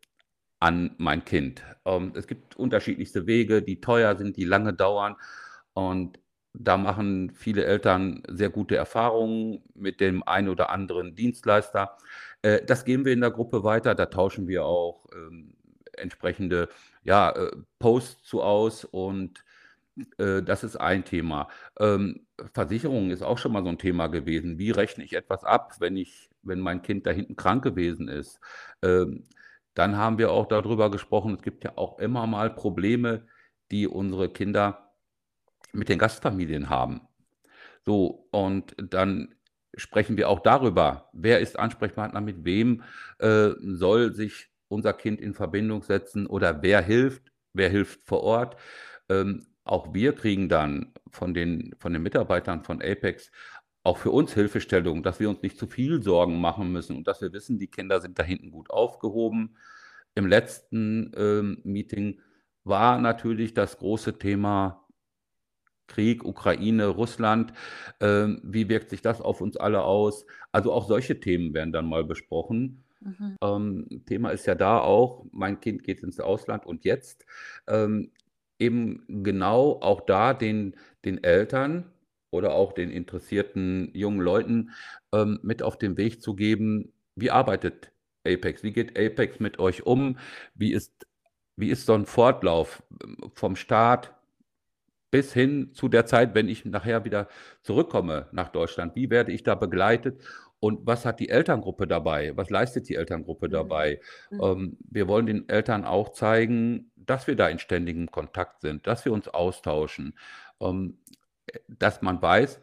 an 0.62 0.96
mein 0.98 1.26
Kind. 1.26 1.64
Ähm, 1.86 2.14
es 2.16 2.28
gibt 2.28 2.56
unterschiedlichste 2.56 3.28
Wege, 3.28 3.62
die 3.62 3.82
teuer 3.82 4.16
sind, 4.16 4.38
die 4.38 4.46
lange 4.46 4.74
dauern. 4.74 5.16
Und 5.74 6.20
da 6.54 6.78
machen 6.78 7.32
viele 7.34 7.66
Eltern 7.66 8.24
sehr 8.30 8.50
gute 8.50 8.76
Erfahrungen 8.76 9.64
mit 9.74 10.00
dem 10.00 10.24
einen 10.24 10.50
oder 10.50 10.70
anderen 10.70 11.16
Dienstleister. 11.16 11.98
Äh, 12.44 12.64
das 12.66 12.86
geben 12.86 13.06
wir 13.06 13.14
in 13.14 13.22
der 13.22 13.32
Gruppe 13.32 13.64
weiter. 13.64 13.96
Da 13.96 14.06
tauschen 14.06 14.48
wir 14.48 14.66
auch 14.66 15.08
ähm, 15.16 15.56
entsprechende 15.94 16.70
ja, 17.04 17.32
äh, 17.32 17.52
Posts 17.80 18.24
zu 18.24 18.44
aus 18.44 18.86
und 18.86 19.44
äh, 20.20 20.44
das 20.44 20.64
ist 20.64 20.76
ein 20.76 21.06
Thema. 21.06 21.48
Ähm, 21.80 22.28
Versicherung 22.54 23.10
ist 23.10 23.24
auch 23.24 23.38
schon 23.40 23.52
mal 23.52 23.64
so 23.64 23.70
ein 23.70 23.80
Thema 23.80 24.08
gewesen. 24.08 24.60
Wie 24.60 24.72
rechne 24.72 25.04
ich 25.04 25.14
etwas 25.14 25.44
ab, 25.44 25.76
wenn 25.80 25.98
ich, 25.98 26.30
wenn 26.44 26.60
mein 26.60 26.84
Kind 26.84 27.08
da 27.08 27.12
hinten 27.12 27.36
krank 27.36 27.64
gewesen 27.64 28.08
ist? 28.08 28.40
Ähm, 28.84 29.26
dann 29.74 29.98
haben 29.98 30.18
wir 30.18 30.32
auch 30.32 30.48
darüber 30.48 30.92
gesprochen, 30.92 31.36
es 31.36 31.42
gibt 31.42 31.64
ja 31.64 31.78
auch 31.78 32.00
immer 32.00 32.28
mal 32.28 32.50
Probleme, 32.54 33.26
die 33.72 33.88
unsere 33.88 34.30
Kinder 34.30 34.92
mit 35.72 35.90
den 35.90 36.00
Gastfamilien 36.00 36.70
haben. 36.70 37.02
So, 37.86 38.28
und 38.32 38.76
dann 38.78 39.36
sprechen 39.76 40.18
wir 40.18 40.30
auch 40.30 40.42
darüber, 40.42 41.10
wer 41.14 41.40
ist 41.40 41.58
Ansprechpartner, 41.58 42.22
mit 42.22 42.44
wem 42.44 42.84
äh, 43.20 43.52
soll 43.62 44.14
sich 44.14 44.50
unser 44.68 44.94
Kind 44.94 45.20
in 45.22 45.34
Verbindung 45.34 45.82
setzen 45.84 46.28
oder 46.28 46.62
wer 46.62 46.82
hilft, 46.82 47.32
wer 47.54 47.70
hilft 47.70 48.04
vor 48.04 48.24
Ort. 48.24 48.58
Ähm, 49.10 49.48
auch 49.64 49.94
wir 49.94 50.14
kriegen 50.14 50.50
dann 50.50 50.94
von 51.12 51.34
den, 51.34 51.74
von 51.80 51.94
den 51.94 52.02
Mitarbeitern 52.02 52.64
von 52.64 52.82
Apex 52.82 53.32
auch 53.84 53.98
für 53.98 54.12
uns 54.12 54.34
Hilfestellung, 54.34 55.04
dass 55.04 55.20
wir 55.20 55.30
uns 55.30 55.42
nicht 55.42 55.58
zu 55.58 55.68
viel 55.68 56.02
Sorgen 56.04 56.40
machen 56.40 56.72
müssen 56.72 56.96
und 56.98 57.08
dass 57.08 57.22
wir 57.22 57.34
wissen, 57.34 57.60
die 57.60 57.68
Kinder 57.68 58.00
sind 58.00 58.20
da 58.20 58.24
hinten 58.24 58.52
gut 58.52 58.70
aufgehoben. 58.70 59.56
Im 60.14 60.28
letzten 60.28 61.12
ähm, 61.16 61.62
Meeting 61.64 62.20
war 62.64 63.00
natürlich 63.00 63.54
das 63.54 63.78
große 63.78 64.20
Thema 64.20 64.86
Krieg, 65.88 66.24
Ukraine, 66.24 66.88
Russland. 66.88 67.54
Ähm, 68.00 68.40
wie 68.44 68.70
wirkt 68.70 68.90
sich 68.90 69.02
das 69.02 69.20
auf 69.20 69.42
uns 69.42 69.58
alle 69.58 69.82
aus? 69.84 70.26
Also 70.52 70.72
auch 70.72 70.88
solche 70.88 71.20
Themen 71.20 71.54
werden 71.54 71.74
dann 71.74 71.88
mal 71.88 72.04
besprochen. 72.04 72.84
Mhm. 73.02 73.38
Ähm, 73.42 74.04
Thema 74.06 74.30
ist 74.30 74.46
ja 74.46 74.56
da 74.56 74.80
auch, 74.80 75.26
mein 75.32 75.60
Kind 75.60 75.84
geht 75.84 76.04
ins 76.04 76.20
Ausland 76.20 76.66
und 76.66 76.86
jetzt 76.86 77.26
ähm, 77.68 78.12
eben 78.60 79.24
genau 79.24 79.80
auch 79.82 80.02
da 80.02 80.34
den, 80.34 80.76
den 81.04 81.24
Eltern 81.24 81.92
oder 82.32 82.54
auch 82.54 82.74
den 82.74 82.90
interessierten 82.90 83.92
jungen 83.94 84.22
Leuten 84.22 84.72
ähm, 85.14 85.40
mit 85.44 85.62
auf 85.62 85.78
den 85.78 85.98
Weg 85.98 86.22
zu 86.22 86.34
geben, 86.34 86.92
wie 87.16 87.30
arbeitet 87.30 87.92
Apex, 88.26 88.64
wie 88.64 88.72
geht 88.72 88.98
Apex 88.98 89.40
mit 89.40 89.60
euch 89.60 89.86
um, 89.86 90.18
wie 90.56 90.72
ist, 90.72 91.08
wie 91.56 91.70
ist 91.70 91.86
so 91.86 91.94
ein 91.94 92.06
Fortlauf 92.06 92.82
ähm, 93.04 93.18
vom 93.34 93.56
Start 93.56 94.14
bis 95.12 95.34
hin 95.34 95.72
zu 95.74 95.90
der 95.90 96.06
Zeit, 96.06 96.34
wenn 96.34 96.48
ich 96.48 96.64
nachher 96.64 97.04
wieder 97.04 97.28
zurückkomme 97.62 98.28
nach 98.32 98.50
Deutschland, 98.50 98.96
wie 98.96 99.10
werde 99.10 99.34
ich 99.34 99.44
da 99.44 99.56
begleitet 99.56 100.22
und 100.62 100.86
was 100.86 101.06
hat 101.06 101.20
die 101.20 101.30
Elterngruppe 101.30 101.88
dabei? 101.88 102.38
Was 102.38 102.50
leistet 102.50 102.88
die 102.88 102.96
Elterngruppe 102.96 103.48
mhm. 103.48 103.52
dabei? 103.52 104.00
Mhm. 104.30 104.42
Ähm, 104.42 104.78
wir 104.90 105.08
wollen 105.08 105.26
den 105.26 105.50
Eltern 105.50 105.84
auch 105.84 106.10
zeigen, 106.14 106.92
dass 106.96 107.28
wir 107.28 107.36
da 107.36 107.50
in 107.50 107.60
ständigem 107.60 108.10
Kontakt 108.12 108.62
sind, 108.62 108.88
dass 108.88 109.04
wir 109.04 109.12
uns 109.12 109.28
austauschen, 109.28 110.14
ähm, 110.62 111.00
dass 111.68 112.02
man 112.02 112.22
weiß, 112.22 112.62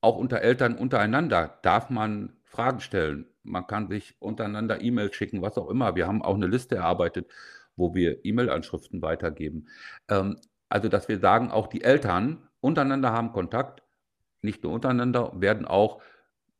auch 0.00 0.16
unter 0.16 0.42
Eltern 0.42 0.76
untereinander 0.76 1.58
darf 1.62 1.90
man 1.90 2.36
Fragen 2.44 2.80
stellen. 2.80 3.26
Man 3.42 3.66
kann 3.66 3.88
sich 3.88 4.14
untereinander 4.20 4.80
E-Mails 4.80 5.16
schicken, 5.16 5.42
was 5.42 5.58
auch 5.58 5.68
immer. 5.68 5.96
Wir 5.96 6.06
haben 6.06 6.22
auch 6.22 6.34
eine 6.34 6.46
Liste 6.46 6.76
erarbeitet, 6.76 7.30
wo 7.76 7.94
wir 7.94 8.24
E-Mail-Anschriften 8.24 9.02
weitergeben. 9.02 9.66
Ähm, 10.08 10.36
also, 10.68 10.88
dass 10.88 11.08
wir 11.08 11.18
sagen, 11.18 11.50
auch 11.50 11.66
die 11.66 11.82
Eltern 11.82 12.48
untereinander 12.60 13.12
haben 13.12 13.32
Kontakt, 13.32 13.82
nicht 14.42 14.62
nur 14.62 14.72
untereinander, 14.72 15.32
werden 15.34 15.66
auch 15.66 16.02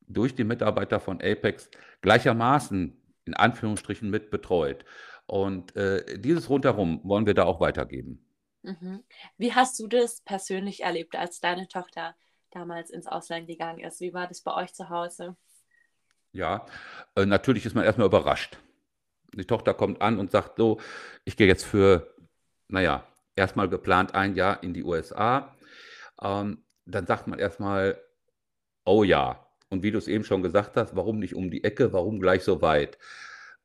durch 0.06 0.34
die 0.34 0.44
Mitarbeiter 0.44 1.00
von 1.00 1.20
Apex 1.20 1.70
gleichermaßen 2.02 2.96
in 3.24 3.34
Anführungsstrichen 3.34 4.10
mit 4.10 4.30
betreut. 4.30 4.84
Und 5.26 5.74
äh, 5.76 6.18
dieses 6.18 6.50
rundherum 6.50 7.00
wollen 7.04 7.26
wir 7.26 7.34
da 7.34 7.44
auch 7.44 7.60
weitergeben. 7.60 8.24
Mhm. 8.64 9.04
Wie 9.36 9.52
hast 9.52 9.78
du 9.78 9.86
das 9.86 10.22
persönlich 10.22 10.82
erlebt, 10.82 11.16
als 11.16 11.40
deine 11.40 11.68
Tochter 11.68 12.16
damals 12.50 12.90
ins 12.90 13.06
Ausland 13.06 13.46
gegangen 13.46 13.80
ist? 13.80 14.00
Wie 14.00 14.14
war 14.14 14.26
das 14.26 14.40
bei 14.40 14.54
euch 14.54 14.72
zu 14.72 14.88
Hause? 14.88 15.36
Ja, 16.32 16.66
äh, 17.14 17.26
natürlich 17.26 17.66
ist 17.66 17.74
man 17.74 17.84
erstmal 17.84 18.06
überrascht. 18.06 18.58
Die 19.34 19.44
Tochter 19.44 19.74
kommt 19.74 20.00
an 20.00 20.18
und 20.18 20.30
sagt 20.30 20.56
so, 20.56 20.80
ich 21.24 21.36
gehe 21.36 21.46
jetzt 21.46 21.64
für, 21.64 22.14
naja, 22.68 23.06
erstmal 23.36 23.68
geplant 23.68 24.14
ein 24.14 24.34
Jahr 24.34 24.62
in 24.62 24.72
die 24.72 24.82
USA. 24.82 25.54
Ähm, 26.22 26.64
dann 26.86 27.06
sagt 27.06 27.26
man 27.26 27.38
erstmal, 27.38 28.00
oh 28.84 29.04
ja, 29.04 29.46
und 29.68 29.82
wie 29.82 29.90
du 29.90 29.98
es 29.98 30.08
eben 30.08 30.24
schon 30.24 30.42
gesagt 30.42 30.76
hast, 30.76 30.96
warum 30.96 31.18
nicht 31.18 31.34
um 31.34 31.50
die 31.50 31.64
Ecke, 31.64 31.92
warum 31.92 32.18
gleich 32.18 32.44
so 32.44 32.62
weit? 32.62 32.98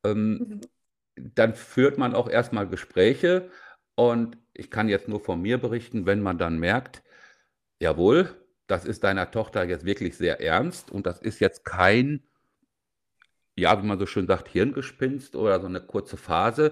Ähm, 0.04 0.32
mhm. 0.34 0.62
Dann 1.36 1.54
führt 1.54 1.98
man 1.98 2.16
auch 2.16 2.30
erstmal 2.30 2.68
Gespräche 2.68 3.50
und 4.00 4.38
ich 4.54 4.72
kann 4.72 4.88
jetzt 4.88 5.10
nur 5.10 5.20
von 5.20 5.42
mir 5.42 5.58
berichten, 5.58 6.06
wenn 6.06 6.22
man 6.22 6.38
dann 6.38 6.58
merkt, 6.58 7.04
jawohl, 7.82 8.30
das 8.66 8.86
ist 8.86 9.04
deiner 9.04 9.30
Tochter 9.30 9.66
jetzt 9.66 9.84
wirklich 9.86 10.16
sehr 10.16 10.40
ernst 10.40 10.90
und 10.90 11.06
das 11.06 11.20
ist 11.20 11.42
jetzt 11.42 11.66
kein, 11.66 12.24
ja, 13.58 13.84
wie 13.84 13.86
man 13.86 14.00
so 14.00 14.06
schön 14.06 14.26
sagt, 14.26 14.48
Hirngespinst 14.48 15.36
oder 15.36 15.60
so 15.60 15.68
eine 15.68 15.82
kurze 15.82 16.16
Phase. 16.16 16.72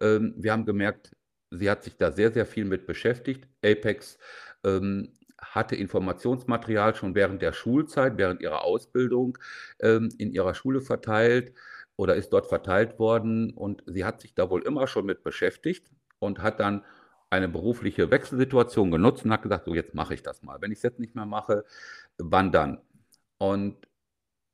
Ähm, 0.00 0.34
wir 0.36 0.52
haben 0.52 0.66
gemerkt, 0.66 1.16
sie 1.50 1.68
hat 1.68 1.82
sich 1.82 1.96
da 1.96 2.12
sehr, 2.12 2.30
sehr 2.32 2.46
viel 2.46 2.64
mit 2.64 2.86
beschäftigt. 2.86 3.48
Apex 3.64 4.16
ähm, 4.64 5.12
hatte 5.36 5.74
Informationsmaterial 5.74 6.94
schon 6.94 7.16
während 7.16 7.42
der 7.42 7.54
Schulzeit, 7.54 8.18
während 8.18 8.40
ihrer 8.40 8.62
Ausbildung 8.62 9.36
ähm, 9.80 10.10
in 10.18 10.30
ihrer 10.32 10.54
Schule 10.54 10.80
verteilt 10.80 11.54
oder 11.96 12.14
ist 12.14 12.32
dort 12.32 12.46
verteilt 12.46 13.00
worden. 13.00 13.52
Und 13.52 13.82
sie 13.86 14.04
hat 14.04 14.20
sich 14.20 14.34
da 14.36 14.48
wohl 14.48 14.62
immer 14.62 14.86
schon 14.86 15.06
mit 15.06 15.24
beschäftigt 15.24 15.90
und 16.18 16.40
hat 16.40 16.60
dann 16.60 16.84
eine 17.30 17.48
berufliche 17.48 18.10
Wechselsituation 18.10 18.90
genutzt 18.90 19.24
und 19.24 19.32
hat 19.32 19.42
gesagt, 19.42 19.66
so 19.66 19.74
jetzt 19.74 19.94
mache 19.94 20.14
ich 20.14 20.22
das 20.22 20.42
mal. 20.42 20.60
Wenn 20.60 20.72
ich 20.72 20.78
es 20.78 20.82
jetzt 20.82 21.00
nicht 21.00 21.14
mehr 21.14 21.26
mache, 21.26 21.64
wann 22.18 22.52
dann? 22.52 22.80
Und 23.38 23.76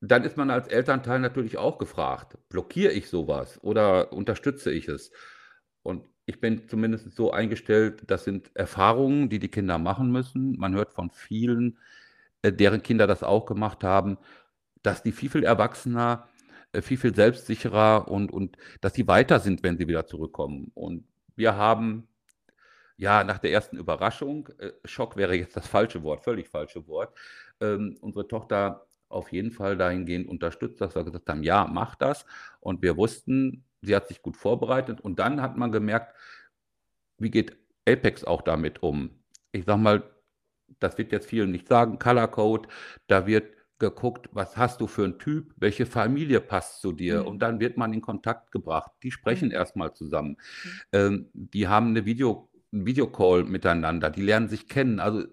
dann 0.00 0.24
ist 0.24 0.36
man 0.36 0.50
als 0.50 0.68
Elternteil 0.68 1.20
natürlich 1.20 1.56
auch 1.58 1.78
gefragt, 1.78 2.36
blockiere 2.48 2.92
ich 2.92 3.08
sowas 3.08 3.58
oder 3.62 4.12
unterstütze 4.12 4.70
ich 4.70 4.88
es? 4.88 5.12
Und 5.82 6.04
ich 6.26 6.40
bin 6.40 6.68
zumindest 6.68 7.14
so 7.14 7.32
eingestellt, 7.32 8.02
das 8.06 8.24
sind 8.24 8.54
Erfahrungen, 8.56 9.28
die 9.28 9.38
die 9.38 9.50
Kinder 9.50 9.78
machen 9.78 10.10
müssen. 10.10 10.56
Man 10.58 10.74
hört 10.74 10.92
von 10.92 11.10
vielen, 11.10 11.78
äh, 12.42 12.52
deren 12.52 12.82
Kinder 12.82 13.06
das 13.06 13.22
auch 13.22 13.46
gemacht 13.46 13.84
haben, 13.84 14.18
dass 14.82 15.02
die 15.02 15.12
viel, 15.12 15.30
viel 15.30 15.44
erwachsener, 15.44 16.28
äh, 16.72 16.82
viel, 16.82 16.98
viel 16.98 17.14
selbstsicherer 17.14 18.08
und, 18.08 18.32
und 18.32 18.56
dass 18.80 18.94
sie 18.94 19.08
weiter 19.08 19.40
sind, 19.40 19.62
wenn 19.62 19.78
sie 19.78 19.88
wieder 19.88 20.06
zurückkommen. 20.06 20.70
Und 20.74 21.06
wir 21.36 21.56
haben 21.56 22.08
ja 22.96 23.24
nach 23.24 23.38
der 23.38 23.52
ersten 23.52 23.76
Überraschung, 23.76 24.48
äh, 24.58 24.72
Schock 24.84 25.16
wäre 25.16 25.34
jetzt 25.34 25.56
das 25.56 25.66
falsche 25.66 26.02
Wort, 26.02 26.24
völlig 26.24 26.48
falsche 26.48 26.86
Wort, 26.86 27.16
ähm, 27.60 27.96
unsere 28.00 28.28
Tochter 28.28 28.86
auf 29.08 29.32
jeden 29.32 29.52
Fall 29.52 29.76
dahingehend 29.76 30.28
unterstützt, 30.28 30.80
dass 30.80 30.94
wir 30.94 31.04
gesagt 31.04 31.28
haben, 31.28 31.42
ja, 31.42 31.66
mach 31.66 31.94
das. 31.94 32.24
Und 32.60 32.82
wir 32.82 32.96
wussten, 32.96 33.64
sie 33.82 33.94
hat 33.94 34.08
sich 34.08 34.22
gut 34.22 34.36
vorbereitet 34.36 35.00
und 35.00 35.18
dann 35.18 35.40
hat 35.40 35.56
man 35.56 35.72
gemerkt, 35.72 36.14
wie 37.18 37.30
geht 37.30 37.56
Apex 37.88 38.24
auch 38.24 38.42
damit 38.42 38.82
um? 38.82 39.10
Ich 39.52 39.64
sag 39.66 39.78
mal, 39.78 40.02
das 40.80 40.98
wird 40.98 41.12
jetzt 41.12 41.28
vielen 41.28 41.50
nicht 41.50 41.68
sagen, 41.68 41.98
Color 41.98 42.28
Code, 42.28 42.68
da 43.06 43.26
wird 43.26 43.53
geguckt, 43.78 44.28
was 44.32 44.56
hast 44.56 44.80
du 44.80 44.86
für 44.86 45.04
einen 45.04 45.18
Typ, 45.18 45.52
welche 45.56 45.86
Familie 45.86 46.40
passt 46.40 46.80
zu 46.80 46.92
dir 46.92 47.22
mhm. 47.22 47.26
und 47.26 47.38
dann 47.40 47.60
wird 47.60 47.76
man 47.76 47.92
in 47.92 48.00
Kontakt 48.00 48.52
gebracht. 48.52 48.92
Die 49.02 49.10
sprechen 49.10 49.48
mhm. 49.48 49.54
erstmal 49.54 49.92
zusammen. 49.92 50.30
Mhm. 50.30 50.70
Ähm, 50.92 51.28
die 51.32 51.68
haben 51.68 51.88
eine 51.88 52.04
Video, 52.04 52.48
einen 52.72 52.86
Videocall 52.86 53.44
miteinander, 53.44 54.10
die 54.10 54.22
lernen 54.22 54.48
sich 54.48 54.68
kennen. 54.68 55.00
Also 55.00 55.24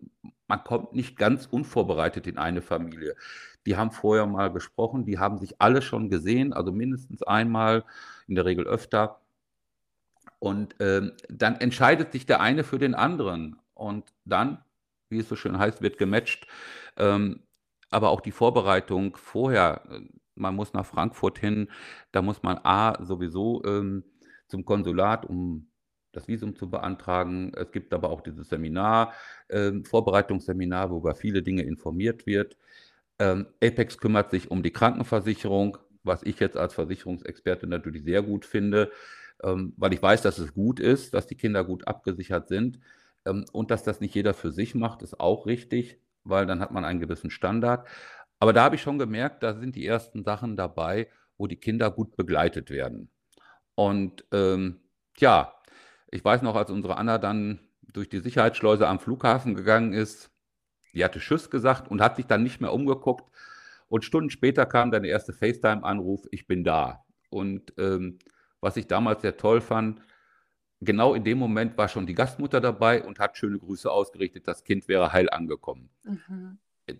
man 0.47 0.63
kommt 0.63 0.93
nicht 0.93 1.17
ganz 1.17 1.45
unvorbereitet 1.45 2.27
in 2.27 2.37
eine 2.37 2.61
Familie. 2.61 3.15
Die 3.65 3.77
haben 3.77 3.91
vorher 3.91 4.25
mal 4.25 4.51
gesprochen, 4.51 5.05
die 5.05 5.19
haben 5.19 5.37
sich 5.37 5.61
alle 5.61 5.81
schon 5.81 6.09
gesehen, 6.09 6.51
also 6.51 6.71
mindestens 6.71 7.23
einmal 7.23 7.83
in 8.27 8.35
der 8.35 8.45
Regel 8.45 8.65
öfter. 8.65 9.21
Und 10.39 10.75
ähm, 10.79 11.11
dann 11.29 11.55
entscheidet 11.55 12.11
sich 12.11 12.25
der 12.25 12.41
eine 12.41 12.63
für 12.63 12.79
den 12.79 12.95
anderen. 12.95 13.57
Und 13.75 14.11
dann, 14.25 14.57
wie 15.09 15.19
es 15.19 15.29
so 15.29 15.35
schön 15.35 15.59
heißt, 15.59 15.83
wird 15.83 15.99
gematcht. 15.99 16.47
Ähm, 16.97 17.41
aber 17.91 18.09
auch 18.09 18.21
die 18.21 18.31
Vorbereitung 18.31 19.15
vorher, 19.17 19.81
man 20.35 20.55
muss 20.55 20.73
nach 20.73 20.85
Frankfurt 20.85 21.37
hin, 21.39 21.69
da 22.11 22.21
muss 22.21 22.41
man 22.43 22.59
A 22.63 23.03
sowieso 23.03 23.63
ähm, 23.65 24.03
zum 24.47 24.65
Konsulat, 24.65 25.25
um 25.25 25.67
das 26.11 26.27
Visum 26.27 26.55
zu 26.55 26.69
beantragen. 26.69 27.53
Es 27.55 27.71
gibt 27.71 27.93
aber 27.93 28.09
auch 28.09 28.21
dieses 28.21 28.49
Seminar, 28.49 29.13
äh, 29.49 29.71
Vorbereitungsseminar, 29.83 30.91
wo 30.91 30.97
über 30.97 31.15
viele 31.15 31.43
Dinge 31.43 31.63
informiert 31.63 32.25
wird. 32.25 32.57
Ähm, 33.19 33.47
Apex 33.63 33.97
kümmert 33.97 34.31
sich 34.31 34.51
um 34.51 34.63
die 34.63 34.71
Krankenversicherung, 34.71 35.77
was 36.03 36.23
ich 36.23 36.39
jetzt 36.39 36.57
als 36.57 36.73
Versicherungsexperte 36.73 37.67
natürlich 37.67 38.03
sehr 38.03 38.23
gut 38.23 38.45
finde, 38.45 38.91
ähm, 39.43 39.73
weil 39.77 39.93
ich 39.93 40.01
weiß, 40.01 40.21
dass 40.21 40.37
es 40.39 40.53
gut 40.53 40.79
ist, 40.79 41.13
dass 41.13 41.27
die 41.27 41.35
Kinder 41.35 41.63
gut 41.63 41.87
abgesichert 41.87 42.47
sind. 42.47 42.79
Ähm, 43.25 43.45
und 43.51 43.71
dass 43.71 43.83
das 43.83 44.01
nicht 44.01 44.15
jeder 44.15 44.33
für 44.33 44.51
sich 44.51 44.75
macht, 44.75 45.03
ist 45.03 45.19
auch 45.19 45.45
richtig, 45.45 45.99
weil 46.23 46.45
dann 46.45 46.59
hat 46.59 46.71
man 46.71 46.85
einen 46.85 46.99
gewissen 46.99 47.31
Standard. 47.31 47.87
Aber 48.39 48.53
da 48.53 48.63
habe 48.63 48.75
ich 48.75 48.81
schon 48.81 48.99
gemerkt, 48.99 49.43
da 49.43 49.53
sind 49.53 49.75
die 49.75 49.85
ersten 49.85 50.23
Sachen 50.23 50.55
dabei, 50.55 51.07
wo 51.37 51.47
die 51.47 51.57
Kinder 51.57 51.91
gut 51.91 52.15
begleitet 52.15 52.69
werden. 52.69 53.09
Und 53.75 54.25
ähm, 54.31 54.81
ja, 55.17 55.53
ich 56.11 56.23
weiß 56.23 56.41
noch, 56.41 56.55
als 56.55 56.71
unsere 56.71 56.97
Anna 56.97 57.17
dann 57.17 57.59
durch 57.93 58.09
die 58.09 58.19
Sicherheitsschleuse 58.19 58.87
am 58.87 58.99
Flughafen 58.99 59.55
gegangen 59.55 59.93
ist, 59.93 60.31
die 60.93 61.03
hatte 61.03 61.19
Tschüss 61.19 61.49
gesagt 61.49 61.89
und 61.89 62.01
hat 62.01 62.17
sich 62.17 62.25
dann 62.25 62.43
nicht 62.43 62.61
mehr 62.61 62.73
umgeguckt, 62.73 63.31
und 63.91 64.05
Stunden 64.05 64.29
später 64.29 64.65
kam 64.65 64.89
dann 64.89 65.03
der 65.03 65.11
erste 65.11 65.33
FaceTime-Anruf, 65.33 66.25
ich 66.31 66.47
bin 66.47 66.63
da. 66.63 67.03
Und 67.29 67.73
ähm, 67.77 68.19
was 68.61 68.77
ich 68.77 68.87
damals 68.87 69.21
sehr 69.21 69.35
toll 69.35 69.59
fand, 69.59 69.99
genau 70.81 71.13
in 71.13 71.23
dem 71.23 71.37
Moment 71.37 71.77
war 71.77 71.87
schon 71.87 72.05
die 72.07 72.15
Gastmutter 72.15 72.59
dabei 72.59 73.03
und 73.03 73.19
hat 73.19 73.37
schöne 73.37 73.57
Grüße 73.59 73.89
ausgerichtet, 73.89 74.47
das 74.47 74.63
Kind 74.63 74.87
wäre 74.87 75.13
heil 75.13 75.29
angekommen. 75.29 75.89
Mhm. 76.03 76.57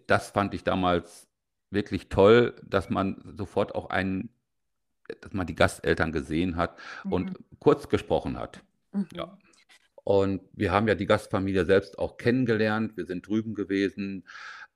Das 0.08 0.32
fand 0.32 0.54
ich 0.54 0.64
damals 0.64 1.28
wirklich 1.72 2.10
toll, 2.10 2.56
dass 2.66 2.90
man 2.90 3.22
sofort 3.38 3.76
auch 3.76 3.90
einen, 3.90 4.30
dass 5.22 5.34
man 5.34 5.48
die 5.48 5.56
Gasteltern 5.56 6.12
gesehen 6.12 6.56
hat 6.56 6.78
und 7.04 7.32
Mhm. 7.32 7.46
kurz 7.60 7.90
gesprochen 7.90 8.38
hat. 8.38 8.64
Mhm. 8.94 9.08
Ja. 9.14 9.38
Und 10.04 10.42
wir 10.54 10.72
haben 10.72 10.88
ja 10.88 10.96
die 10.96 11.06
Gastfamilie 11.06 11.66
selbst 11.66 12.00
auch 12.00 12.18
kennengelernt. 12.18 12.98
Wir 12.98 13.06
sind 13.06 13.28
drüben 13.28 13.54
gewesen. 13.54 14.26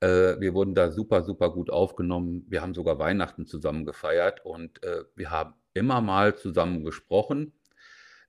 Äh, 0.00 0.38
wir 0.40 0.54
wurden 0.54 0.74
da 0.74 0.90
super, 0.92 1.22
super 1.24 1.50
gut 1.50 1.70
aufgenommen. 1.70 2.44
Wir 2.48 2.62
haben 2.62 2.74
sogar 2.74 2.98
Weihnachten 2.98 3.46
zusammen 3.46 3.84
gefeiert 3.84 4.44
und 4.44 4.82
äh, 4.84 5.04
wir 5.16 5.30
haben 5.30 5.54
immer 5.74 6.00
mal 6.00 6.36
zusammen 6.36 6.84
gesprochen. 6.84 7.52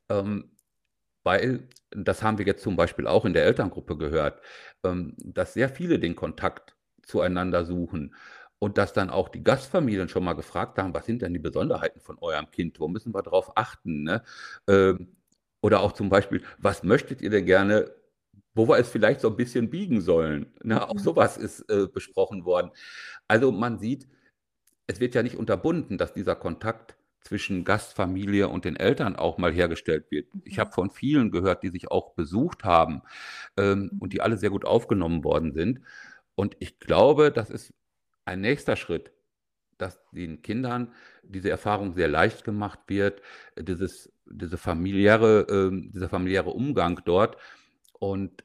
Ähm, 0.10 0.51
weil, 1.27 1.67
das 1.91 2.24
haben 2.24 2.38
wir 2.39 2.46
jetzt 2.46 2.63
zum 2.63 2.77
Beispiel 2.77 3.05
auch 3.07 3.25
in 3.25 3.34
der 3.34 3.46
Elterngruppe 3.46 3.98
gehört, 3.98 4.41
ähm, 4.86 5.13
dass 5.19 5.53
sehr 5.53 5.69
viele 5.69 6.00
den 6.00 6.15
Kontakt 6.15 6.75
zueinander 7.03 7.65
suchen 7.65 8.15
und 8.60 8.77
dass 8.77 8.93
dann 8.93 9.10
auch 9.10 9.29
die 9.29 9.43
Gastfamilien 9.43 10.10
schon 10.10 10.24
mal 10.24 10.34
gefragt 10.34 10.77
haben, 10.79 10.93
was 10.93 11.05
sind 11.05 11.22
denn 11.22 11.34
die 11.34 11.39
Besonderheiten 11.39 12.00
von 12.01 12.17
eurem 12.19 12.50
Kind? 12.51 12.79
Wo 12.79 12.88
müssen 12.88 13.13
wir 13.13 13.24
darauf 13.24 13.51
achten? 13.57 14.03
Ne? 14.03 14.24
Ähm, 14.69 15.17
oder 15.62 15.81
auch 15.81 15.91
zum 15.93 16.10
Beispiel, 16.10 16.43
was 16.60 16.84
möchtet 16.84 17.22
ihr 17.22 17.29
denn 17.29 17.46
gerne, 17.46 17.91
wo 18.55 18.67
wir 18.69 18.77
es 18.77 18.89
vielleicht 18.89 19.22
so 19.22 19.29
ein 19.29 19.36
bisschen 19.38 19.69
biegen 19.69 20.01
sollen? 20.01 20.53
Ne? 20.63 20.81
Auch 20.88 20.96
Mhm. 20.96 21.00
sowas 21.00 21.38
ist 21.38 21.69
äh, 21.69 21.88
besprochen 21.88 22.46
worden. 22.46 22.72
Also 23.27 23.51
man 23.51 23.79
sieht, 23.79 24.07
es 24.88 25.00
wird 25.00 25.15
ja 25.15 25.24
nicht 25.24 25.36
unterbunden, 25.38 25.98
dass 25.98 26.13
dieser 26.13 26.36
Kontakt 26.36 26.98
zwischen 27.27 27.65
Gastfamilie 27.65 28.48
und 28.50 28.65
den 28.65 28.75
Eltern 28.77 29.15
auch 29.15 29.38
mal 29.38 29.53
hergestellt 29.53 30.12
wird. 30.12 30.29
Ich 30.43 30.57
Mhm. 30.57 30.62
habe 30.62 30.72
von 30.74 30.89
vielen 30.91 31.31
gehört, 31.31 31.63
die 31.63 31.69
sich 31.69 31.91
auch 31.91 32.13
besucht 32.15 32.63
haben 32.65 33.01
ähm, 33.57 33.93
und 34.00 34.13
Mhm. 34.13 34.13
die 34.13 34.22
alle 34.22 34.38
sehr 34.38 34.50
gut 34.50 34.65
aufgenommen 34.65 35.24
worden 35.24 35.53
sind. 35.53 35.81
Und 36.36 36.55
ich 36.60 36.79
glaube, 36.79 37.31
das 37.31 37.50
ist 37.50 37.74
ein 38.25 38.41
nächster 38.41 38.75
Schritt, 38.75 39.12
dass 39.77 40.00
den 40.12 40.41
Kindern 40.41 40.93
diese 41.24 41.50
Erfahrung 41.50 41.93
sehr 41.93 42.07
leicht 42.07 42.43
gemacht 42.43 42.79
wird, 42.88 43.22
dieses, 43.60 44.12
diese 44.25 44.57
familiäre, 44.57 45.48
ähm, 45.50 45.91
dieser 45.93 46.10
familiäre 46.10 46.51
Umgang 46.51 47.01
dort. 47.05 47.38
Und 48.00 48.43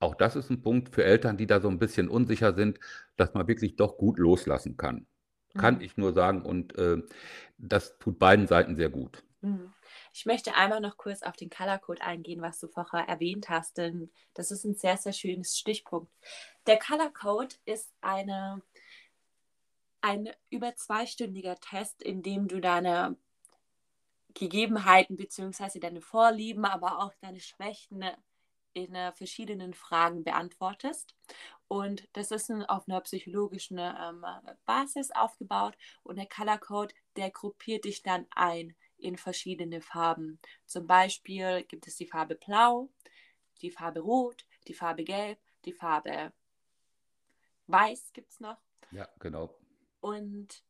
auch 0.00 0.14
das 0.16 0.36
ist 0.36 0.50
ein 0.50 0.62
Punkt 0.62 0.94
für 0.94 1.04
Eltern, 1.04 1.38
die 1.38 1.46
da 1.46 1.60
so 1.60 1.68
ein 1.68 1.78
bisschen 1.78 2.08
unsicher 2.10 2.54
sind, 2.54 2.80
dass 3.16 3.34
man 3.34 3.48
wirklich 3.48 3.76
doch 3.76 3.98
gut 3.98 4.18
loslassen 4.18 4.76
kann. 4.76 5.06
Kann 5.56 5.76
Mhm. 5.76 5.80
ich 5.80 5.96
nur 5.96 6.12
sagen. 6.12 6.42
Und 6.42 6.76
äh, 6.78 7.02
das 7.58 7.98
tut 7.98 8.18
beiden 8.18 8.46
Seiten 8.46 8.76
sehr 8.76 8.90
gut. 8.90 9.24
Mhm. 9.40 9.74
Ich 10.12 10.26
möchte 10.26 10.54
einmal 10.54 10.80
noch 10.80 10.96
kurz 10.96 11.22
auf 11.22 11.36
den 11.36 11.50
Color 11.50 11.78
Code 11.78 12.02
eingehen, 12.02 12.42
was 12.42 12.58
du 12.60 12.68
vorher 12.68 13.08
erwähnt 13.08 13.48
hast, 13.48 13.76
denn 13.78 14.10
das 14.34 14.50
ist 14.50 14.64
ein 14.64 14.74
sehr, 14.74 14.96
sehr 14.96 15.12
schönes 15.12 15.58
Stichpunkt. 15.58 16.12
Der 16.66 16.78
Color 16.78 17.12
Code 17.12 17.54
ist 17.64 17.92
eine, 18.00 18.62
ein 20.00 20.28
über 20.50 20.76
zweistündiger 20.76 21.56
Test, 21.56 22.02
in 22.02 22.22
dem 22.22 22.46
du 22.48 22.60
deine 22.60 23.16
Gegebenheiten 24.34 25.16
bzw. 25.16 25.78
deine 25.78 26.00
Vorlieben, 26.00 26.64
aber 26.64 26.98
auch 27.00 27.12
deine 27.20 27.40
Schwächen 27.40 28.04
in 28.72 28.94
äh, 28.94 29.12
verschiedenen 29.12 29.74
Fragen 29.74 30.24
beantwortest. 30.24 31.14
Und 31.72 32.06
das 32.12 32.30
ist 32.30 32.50
ein, 32.50 32.66
auf 32.66 32.86
einer 32.86 33.00
psychologischen 33.00 33.78
ähm, 33.78 34.26
Basis 34.66 35.10
aufgebaut. 35.10 35.74
Und 36.02 36.16
der 36.16 36.26
Color 36.26 36.58
Code, 36.58 36.94
der 37.16 37.30
gruppiert 37.30 37.86
dich 37.86 38.02
dann 38.02 38.26
ein 38.32 38.76
in 38.98 39.16
verschiedene 39.16 39.80
Farben. 39.80 40.38
Zum 40.66 40.86
Beispiel 40.86 41.62
gibt 41.62 41.86
es 41.86 41.96
die 41.96 42.06
Farbe 42.06 42.34
Blau, 42.34 42.90
die 43.62 43.70
Farbe 43.70 44.00
Rot, 44.00 44.44
die 44.68 44.74
Farbe 44.74 45.02
Gelb, 45.02 45.38
die 45.64 45.72
Farbe 45.72 46.34
Weiß 47.68 48.12
gibt 48.12 48.32
es 48.32 48.40
noch. 48.40 48.58
Ja, 48.90 49.08
genau. 49.18 49.58
Und 50.02 50.62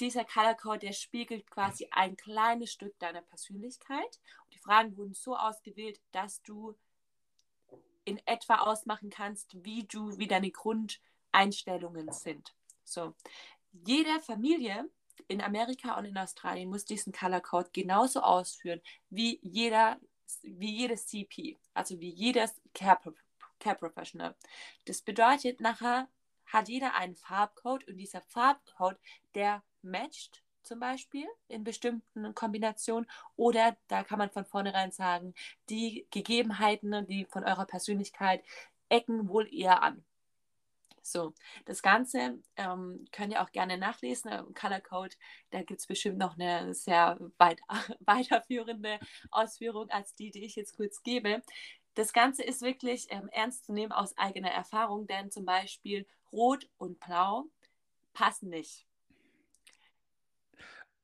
dieser 0.00 0.24
Color 0.24 0.54
Code, 0.54 0.78
der 0.78 0.94
spiegelt 0.94 1.50
quasi 1.50 1.88
ein 1.90 2.16
kleines 2.16 2.72
Stück 2.72 2.98
deiner 3.00 3.20
Persönlichkeit. 3.20 4.18
Und 4.46 4.54
die 4.54 4.60
Fragen 4.60 4.96
wurden 4.96 5.12
so 5.12 5.36
ausgewählt, 5.36 6.00
dass 6.12 6.42
du 6.42 6.74
in 8.06 8.20
etwa 8.24 8.60
ausmachen 8.60 9.10
kannst, 9.10 9.62
wie 9.64 9.84
du, 9.84 10.16
wie 10.16 10.28
deine 10.28 10.50
Grundeinstellungen 10.50 12.10
sind. 12.12 12.54
So. 12.84 13.14
Jede 13.72 14.20
Familie 14.20 14.88
in 15.28 15.42
Amerika 15.42 15.98
und 15.98 16.06
in 16.06 16.16
Australien 16.16 16.70
muss 16.70 16.84
diesen 16.84 17.12
Color 17.12 17.40
Code 17.40 17.70
genauso 17.72 18.20
ausführen 18.20 18.80
wie 19.10 19.38
jeder, 19.42 20.00
wie 20.42 20.74
jedes 20.74 21.06
CP, 21.08 21.58
also 21.74 22.00
wie 22.00 22.10
jedes 22.10 22.54
Care, 22.72 23.14
Care 23.58 23.76
Professional. 23.76 24.34
Das 24.86 25.02
bedeutet, 25.02 25.60
nachher 25.60 26.08
hat 26.46 26.68
jeder 26.68 26.94
einen 26.94 27.16
Farbcode 27.16 27.86
und 27.88 27.96
dieser 27.98 28.22
Farbcode, 28.22 28.98
der 29.34 29.62
matcht 29.82 30.42
zum 30.66 30.80
Beispiel 30.80 31.26
in 31.48 31.64
bestimmten 31.64 32.34
Kombinationen 32.34 33.08
oder 33.36 33.76
da 33.88 34.04
kann 34.04 34.18
man 34.18 34.30
von 34.30 34.44
vornherein 34.44 34.92
sagen, 34.92 35.34
die 35.70 36.06
Gegebenheiten, 36.10 37.06
die 37.06 37.24
von 37.26 37.44
eurer 37.44 37.66
Persönlichkeit 37.66 38.44
ecken 38.88 39.28
wohl 39.28 39.52
eher 39.52 39.82
an. 39.82 40.04
So, 41.02 41.34
das 41.66 41.82
Ganze 41.82 42.42
ähm, 42.56 43.04
könnt 43.12 43.32
ihr 43.32 43.40
auch 43.40 43.52
gerne 43.52 43.78
nachlesen. 43.78 44.32
Im 44.32 44.54
Color 44.54 44.80
Code, 44.80 45.14
da 45.50 45.62
gibt 45.62 45.80
es 45.80 45.86
bestimmt 45.86 46.18
noch 46.18 46.36
eine 46.36 46.74
sehr 46.74 47.16
weit, 47.38 47.60
weiterführende 48.00 48.98
Ausführung 49.30 49.88
als 49.90 50.16
die, 50.16 50.32
die 50.32 50.44
ich 50.44 50.56
jetzt 50.56 50.76
kurz 50.76 51.02
gebe. 51.04 51.42
Das 51.94 52.12
Ganze 52.12 52.42
ist 52.42 52.60
wirklich 52.60 53.06
ähm, 53.10 53.28
ernst 53.30 53.66
zu 53.66 53.72
nehmen 53.72 53.92
aus 53.92 54.18
eigener 54.18 54.50
Erfahrung, 54.50 55.06
denn 55.06 55.30
zum 55.30 55.44
Beispiel 55.44 56.06
Rot 56.32 56.68
und 56.76 56.98
Blau 56.98 57.44
passen 58.12 58.50
nicht. 58.50 58.85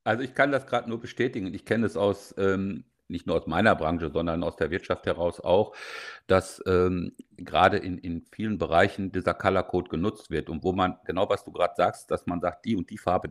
Also 0.05 0.23
ich 0.23 0.35
kann 0.35 0.53
das 0.53 0.67
gerade 0.67 0.89
nur 0.89 1.01
bestätigen. 1.01 1.53
Ich 1.55 1.65
kenne 1.65 1.87
es 1.87 1.97
aus, 1.97 2.35
ähm, 2.39 2.85
nicht 3.09 3.27
nur 3.27 3.37
aus 3.37 3.47
meiner 3.47 3.75
Branche, 3.77 4.11
sondern 4.11 4.43
aus 4.43 4.57
der 4.57 4.71
Wirtschaft 4.71 5.07
heraus 5.07 5.41
auch, 5.41 5.75
dass 6.27 6.63
ähm, 6.67 7.13
gerade 7.37 7.77
in, 7.79 7.99
in 7.99 8.23
vielen 8.33 8.59
Bereichen 8.59 9.13
dieser 9.13 9.35
Color 9.35 9.65
Code 9.65 9.91
genutzt 9.91 10.31
wird 10.31 10.49
und 10.51 10.65
wo 10.65 10.73
man, 10.73 10.97
genau 11.05 11.29
was 11.29 11.45
du 11.45 11.53
gerade 11.53 11.75
sagst, 11.77 12.11
dass 12.11 12.27
man 12.27 12.41
sagt, 12.41 12.65
die 12.65 12.77
und 12.77 12.91
die 12.91 12.99
Farbe, 12.99 13.31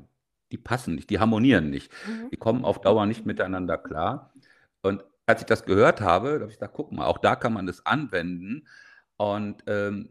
die 0.51 0.57
passen 0.57 0.95
nicht, 0.95 1.09
die 1.09 1.19
harmonieren 1.19 1.69
nicht, 1.69 1.91
Mhm. 2.07 2.29
die 2.31 2.37
kommen 2.37 2.63
auf 2.65 2.81
Dauer 2.81 3.05
nicht 3.05 3.25
miteinander 3.25 3.77
klar. 3.77 4.33
Und 4.81 5.03
als 5.25 5.41
ich 5.41 5.47
das 5.47 5.65
gehört 5.65 6.01
habe, 6.01 6.33
da 6.35 6.41
habe 6.41 6.51
ich 6.51 6.57
gesagt, 6.57 6.73
guck 6.75 6.91
mal, 6.91 7.05
auch 7.05 7.17
da 7.17 7.35
kann 7.35 7.53
man 7.53 7.65
das 7.65 7.85
anwenden 7.85 8.67
und 9.17 9.63
ähm, 9.67 10.09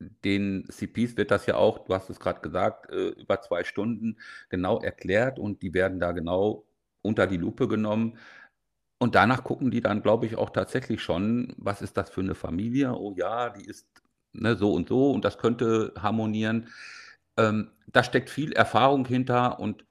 den 0.00 0.66
CPs 0.68 1.16
wird 1.16 1.30
das 1.30 1.46
ja 1.46 1.56
auch, 1.56 1.84
du 1.84 1.94
hast 1.94 2.10
es 2.10 2.18
gerade 2.18 2.40
gesagt, 2.40 2.90
äh, 2.90 3.10
über 3.10 3.40
zwei 3.42 3.64
Stunden 3.64 4.18
genau 4.48 4.80
erklärt 4.80 5.38
und 5.38 5.62
die 5.62 5.74
werden 5.74 6.00
da 6.00 6.12
genau 6.12 6.64
unter 7.02 7.26
die 7.26 7.36
Lupe 7.36 7.68
genommen. 7.68 8.18
Und 8.98 9.14
danach 9.14 9.44
gucken 9.44 9.70
die 9.70 9.80
dann, 9.80 10.02
glaube 10.02 10.26
ich, 10.26 10.36
auch 10.36 10.50
tatsächlich 10.50 11.02
schon, 11.02 11.54
was 11.56 11.82
ist 11.82 11.96
das 11.96 12.10
für 12.10 12.20
eine 12.20 12.34
Familie? 12.34 12.94
Oh 12.94 13.14
ja, 13.16 13.50
die 13.50 13.64
ist 13.64 13.86
ne, 14.32 14.56
so 14.56 14.72
und 14.74 14.88
so 14.88 15.10
und 15.12 15.24
das 15.24 15.38
könnte 15.38 15.92
harmonieren. 15.98 16.68
Ähm, 17.36 17.70
da 17.86 18.04
steckt 18.04 18.30
viel 18.30 18.52
Erfahrung 18.52 19.06
hinter 19.06 19.58
und 19.60 19.84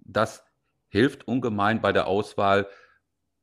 das 0.00 0.44
hilft 0.88 1.28
ungemein 1.28 1.80
bei 1.80 1.92
der 1.92 2.06
Auswahl, 2.06 2.66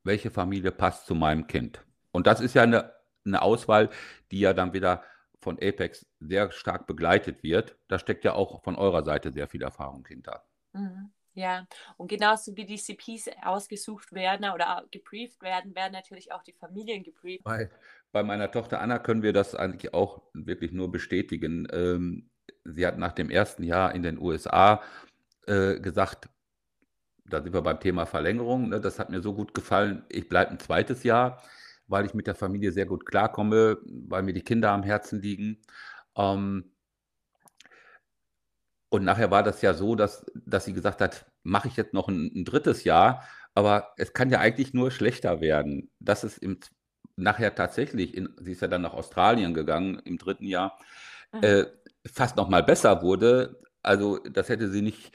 welche 0.04 0.32
Familie 0.32 0.72
passt 0.72 1.08
zu 1.08 1.16
meinem 1.16 1.48
Kind. 1.48 1.84
Und 2.12 2.28
das 2.28 2.42
ist 2.42 2.56
ja 2.56 2.64
eine, 2.64 2.94
eine 3.26 3.42
Auswahl, 3.42 3.90
die 4.32 4.40
ja 4.40 4.54
dann 4.54 4.74
wieder 4.74 5.04
von 5.46 5.60
Apex 5.62 6.08
sehr 6.20 6.52
stark 6.52 6.88
begleitet 6.88 7.44
wird. 7.44 7.78
Da 7.88 8.00
steckt 8.00 8.26
ja 8.26 8.34
auch 8.34 8.64
von 8.64 8.76
eurer 8.76 9.04
Seite 9.04 9.32
sehr 9.32 9.48
viel 9.48 9.62
Erfahrung 9.62 10.04
hinter. 10.08 10.44
Mhm. 10.74 11.12
Ja, 11.36 11.68
und 11.98 12.08
genauso 12.08 12.56
wie 12.56 12.66
die 12.66 12.78
CPs 12.78 13.30
ausgesucht 13.44 14.14
werden 14.14 14.50
oder 14.52 14.86
gebrieft 14.90 15.42
werden, 15.42 15.76
werden 15.76 15.92
natürlich 15.92 16.32
auch 16.32 16.42
die 16.42 16.54
Familien 16.54 17.04
gebrieft. 17.04 17.44
Bei, 17.44 17.70
bei 18.12 18.24
meiner 18.24 18.50
Tochter 18.50 18.80
Anna 18.82 19.00
können 19.00 19.22
wir 19.22 19.34
das 19.34 19.54
eigentlich 19.54 19.94
auch 19.94 20.22
wirklich 20.34 20.72
nur 20.72 20.92
bestätigen. 20.92 21.68
Ähm, 21.72 22.30
sie 22.64 22.88
hat 22.88 22.98
nach 22.98 23.12
dem 23.12 23.30
ersten 23.30 23.64
Jahr 23.64 23.94
in 23.94 24.02
den 24.02 24.18
USA 24.18 24.82
äh, 25.46 25.80
gesagt, 25.80 26.30
da 27.26 27.44
sind 27.44 27.54
wir 27.54 27.62
beim 27.62 27.82
Thema 27.82 28.06
Verlängerung, 28.06 28.70
ne, 28.70 28.80
das 28.80 28.98
hat 28.98 29.10
mir 29.10 29.22
so 29.22 29.34
gut 29.34 29.54
gefallen, 29.54 30.06
ich 30.10 30.30
bleibe 30.30 30.52
ein 30.52 30.60
zweites 30.60 31.04
Jahr, 31.04 31.44
weil 31.88 32.06
ich 32.06 32.14
mit 32.14 32.28
der 32.28 32.36
Familie 32.36 32.72
sehr 32.72 32.86
gut 32.86 33.06
klarkomme, 33.06 33.78
weil 33.86 34.24
mir 34.24 34.34
die 34.34 34.44
Kinder 34.44 34.72
am 34.72 34.84
Herzen 34.84 35.22
liegen. 35.22 35.62
Ähm, 36.18 36.72
und 38.90 39.04
nachher 39.04 39.32
war 39.32 39.44
das 39.44 39.62
ja 39.62 39.74
so, 39.74 39.96
dass, 39.96 40.26
dass 40.36 40.66
sie 40.66 40.74
gesagt 40.74 41.02
hat, 41.02 41.26
mache 41.44 41.68
ich 41.68 41.76
jetzt 41.76 41.94
noch 41.94 42.08
ein, 42.08 42.32
ein 42.36 42.46
drittes 42.46 42.84
Jahr, 42.84 43.24
aber 43.54 43.94
es 43.98 44.14
kann 44.14 44.30
ja 44.30 44.40
eigentlich 44.40 44.74
nur 44.74 44.92
schlechter 44.92 45.42
werden. 45.42 45.92
Das 46.00 46.24
ist 46.24 46.38
im, 46.38 46.60
nachher 47.16 47.56
tatsächlich, 47.56 48.16
in, 48.16 48.30
sie 48.40 48.54
ist 48.54 48.62
ja 48.62 48.68
dann 48.68 48.82
nach 48.82 48.94
Australien 48.94 49.54
gegangen 49.54 50.00
im 50.06 50.18
dritten 50.18 50.46
Jahr, 50.48 50.78
Mhm. 51.34 51.42
äh, 51.44 51.66
fast 52.08 52.38
noch 52.38 52.50
mal 52.50 52.64
besser 52.64 53.02
wurde. 53.04 53.62
Also 53.84 54.20
das 54.20 54.50
hätte 54.50 54.70
sie 54.72 54.82
nicht 54.82 55.14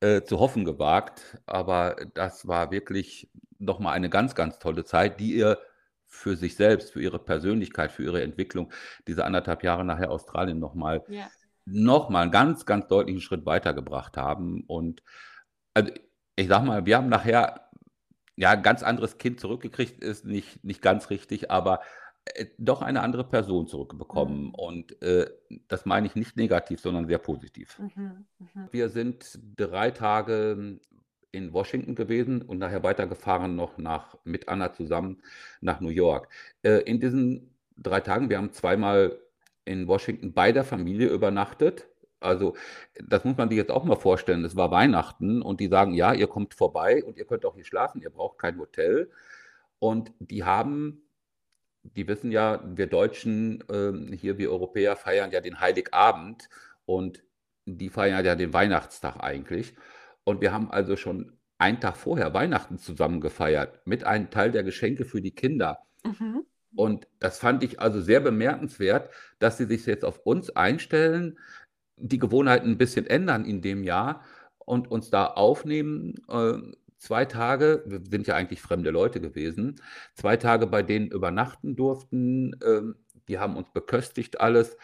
äh, 0.00 0.22
zu 0.22 0.38
hoffen 0.40 0.64
gewagt, 0.64 1.38
aber 1.46 1.96
das 2.14 2.46
war 2.48 2.70
wirklich 2.72 3.30
noch 3.58 3.78
mal 3.80 3.92
eine 3.92 4.10
ganz, 4.10 4.34
ganz 4.34 4.58
tolle 4.58 4.84
Zeit, 4.84 5.20
die 5.20 5.34
ihr 5.36 5.58
für 6.06 6.36
sich 6.36 6.56
selbst, 6.56 6.92
für 6.92 7.02
ihre 7.02 7.18
Persönlichkeit, 7.18 7.92
für 7.92 8.04
ihre 8.04 8.22
Entwicklung, 8.22 8.72
diese 9.06 9.24
anderthalb 9.24 9.62
Jahre 9.64 9.84
nachher 9.84 10.10
Australien 10.10 10.58
noch 10.58 10.74
mal 10.74 11.02
Ja. 11.08 11.28
nochmal 11.66 12.22
einen 12.22 12.30
ganz, 12.32 12.66
ganz 12.66 12.86
deutlichen 12.88 13.20
Schritt 13.20 13.46
weitergebracht 13.46 14.16
haben. 14.16 14.64
Und 14.66 15.02
also 15.74 15.90
ich 16.36 16.48
sag 16.48 16.64
mal, 16.64 16.86
wir 16.86 16.96
haben 16.96 17.08
nachher 17.08 17.68
ja 18.36 18.50
ein 18.50 18.62
ganz 18.62 18.82
anderes 18.82 19.18
Kind 19.18 19.40
zurückgekriegt, 19.40 20.02
ist 20.02 20.24
nicht, 20.24 20.64
nicht 20.64 20.82
ganz 20.82 21.10
richtig, 21.10 21.50
aber 21.50 21.80
äh, 22.26 22.46
doch 22.58 22.82
eine 22.82 23.02
andere 23.02 23.24
Person 23.24 23.66
zurückbekommen. 23.66 24.44
Mhm. 24.46 24.54
Und 24.54 25.02
äh, 25.02 25.30
das 25.68 25.86
meine 25.86 26.06
ich 26.06 26.14
nicht 26.16 26.36
negativ, 26.36 26.80
sondern 26.80 27.06
sehr 27.06 27.18
positiv. 27.18 27.78
Mhm. 27.78 28.26
Mhm. 28.38 28.68
Wir 28.70 28.88
sind 28.88 29.38
drei 29.56 29.90
Tage 29.90 30.80
in 31.34 31.52
Washington 31.52 31.94
gewesen 31.94 32.42
und 32.42 32.58
nachher 32.58 32.82
weitergefahren 32.82 33.56
noch 33.56 33.76
nach, 33.78 34.16
mit 34.24 34.48
Anna 34.48 34.72
zusammen 34.72 35.22
nach 35.60 35.80
New 35.80 35.88
York. 35.88 36.28
Äh, 36.62 36.82
in 36.82 37.00
diesen 37.00 37.54
drei 37.76 38.00
Tagen, 38.00 38.30
wir 38.30 38.38
haben 38.38 38.52
zweimal 38.52 39.18
in 39.64 39.88
Washington 39.88 40.32
bei 40.32 40.52
der 40.52 40.64
Familie 40.64 41.08
übernachtet. 41.08 41.88
Also 42.20 42.54
das 43.02 43.24
muss 43.24 43.36
man 43.36 43.48
sich 43.48 43.58
jetzt 43.58 43.70
auch 43.70 43.84
mal 43.84 43.96
vorstellen. 43.96 44.44
Es 44.44 44.56
war 44.56 44.70
Weihnachten 44.70 45.42
und 45.42 45.60
die 45.60 45.68
sagen, 45.68 45.92
ja, 45.94 46.14
ihr 46.14 46.26
kommt 46.26 46.54
vorbei 46.54 47.04
und 47.04 47.18
ihr 47.18 47.26
könnt 47.26 47.44
auch 47.44 47.54
hier 47.54 47.64
schlafen, 47.64 48.00
ihr 48.00 48.10
braucht 48.10 48.38
kein 48.38 48.58
Hotel. 48.58 49.10
Und 49.78 50.12
die 50.20 50.44
haben, 50.44 51.02
die 51.82 52.08
wissen 52.08 52.30
ja, 52.32 52.62
wir 52.64 52.86
Deutschen 52.86 53.62
äh, 53.68 54.16
hier, 54.16 54.38
wir 54.38 54.50
Europäer 54.50 54.96
feiern 54.96 55.32
ja 55.32 55.40
den 55.40 55.60
Heiligabend 55.60 56.48
und 56.86 57.22
die 57.66 57.88
feiern 57.90 58.24
ja 58.24 58.34
den 58.36 58.52
Weihnachtstag 58.52 59.16
eigentlich. 59.20 59.74
Und 60.24 60.40
wir 60.40 60.52
haben 60.52 60.70
also 60.70 60.96
schon 60.96 61.32
einen 61.58 61.80
Tag 61.80 61.96
vorher 61.96 62.34
Weihnachten 62.34 62.78
zusammen 62.78 63.20
gefeiert 63.20 63.80
mit 63.86 64.04
einem 64.04 64.30
Teil 64.30 64.50
der 64.50 64.64
Geschenke 64.64 65.04
für 65.04 65.20
die 65.20 65.34
Kinder. 65.34 65.78
Mhm. 66.04 66.44
Und 66.74 67.06
das 67.20 67.38
fand 67.38 67.62
ich 67.62 67.80
also 67.80 68.00
sehr 68.00 68.20
bemerkenswert, 68.20 69.10
dass 69.38 69.58
sie 69.58 69.66
sich 69.66 69.86
jetzt 69.86 70.04
auf 70.04 70.18
uns 70.26 70.50
einstellen, 70.50 71.38
die 71.96 72.18
Gewohnheiten 72.18 72.70
ein 72.70 72.78
bisschen 72.78 73.06
ändern 73.06 73.44
in 73.44 73.62
dem 73.62 73.84
Jahr 73.84 74.22
und 74.58 74.90
uns 74.90 75.10
da 75.10 75.26
aufnehmen. 75.26 76.14
Äh, 76.28 76.54
zwei 76.98 77.24
Tage, 77.24 77.84
wir 77.86 78.00
sind 78.10 78.26
ja 78.26 78.34
eigentlich 78.34 78.60
fremde 78.60 78.90
Leute 78.90 79.20
gewesen, 79.20 79.80
zwei 80.14 80.36
Tage 80.36 80.66
bei 80.66 80.82
denen 80.82 81.08
übernachten 81.08 81.76
durften. 81.76 82.56
Ähm, 82.64 82.96
die 83.28 83.38
haben 83.38 83.56
uns 83.56 83.70
beköstigt 83.72 84.40
alles. 84.40 84.76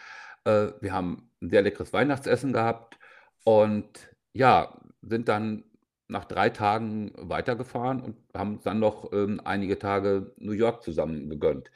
Äh, 0.45 0.67
wir 0.79 0.93
haben 0.93 1.29
ein 1.41 1.49
sehr 1.49 1.61
leckeres 1.61 1.91
Weihnachtsessen 1.91 2.53
gehabt 2.53 2.97
und 3.43 4.09
ja, 4.33 4.80
sind 5.01 5.27
dann 5.27 5.63
nach 6.07 6.25
drei 6.25 6.49
Tagen 6.49 7.11
weitergefahren 7.15 8.01
und 8.01 8.17
haben 8.35 8.59
dann 8.63 8.79
noch 8.79 9.11
ähm, 9.13 9.41
einige 9.45 9.79
Tage 9.79 10.33
New 10.37 10.51
York 10.51 10.83
zusammen 10.83 11.29
gegönnt. 11.29 11.71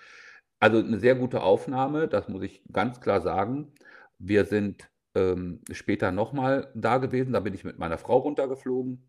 Also 0.60 0.80
eine 0.80 1.00
sehr 1.00 1.16
gute 1.16 1.42
Aufnahme, 1.42 2.08
das 2.08 2.28
muss 2.28 2.44
ich 2.44 2.64
ganz 2.72 3.00
klar 3.02 3.22
sagen. 3.22 3.74
Wir 4.20 4.46
sind 4.46 4.90
ähm, 5.16 5.62
später 5.72 6.12
nochmal 6.12 6.72
da 6.76 6.98
gewesen, 6.98 7.34
da 7.34 7.40
bin 7.40 7.54
ich 7.54 7.64
mit 7.64 7.80
meiner 7.80 7.98
Frau 7.98 8.18
runtergeflogen. 8.18 9.08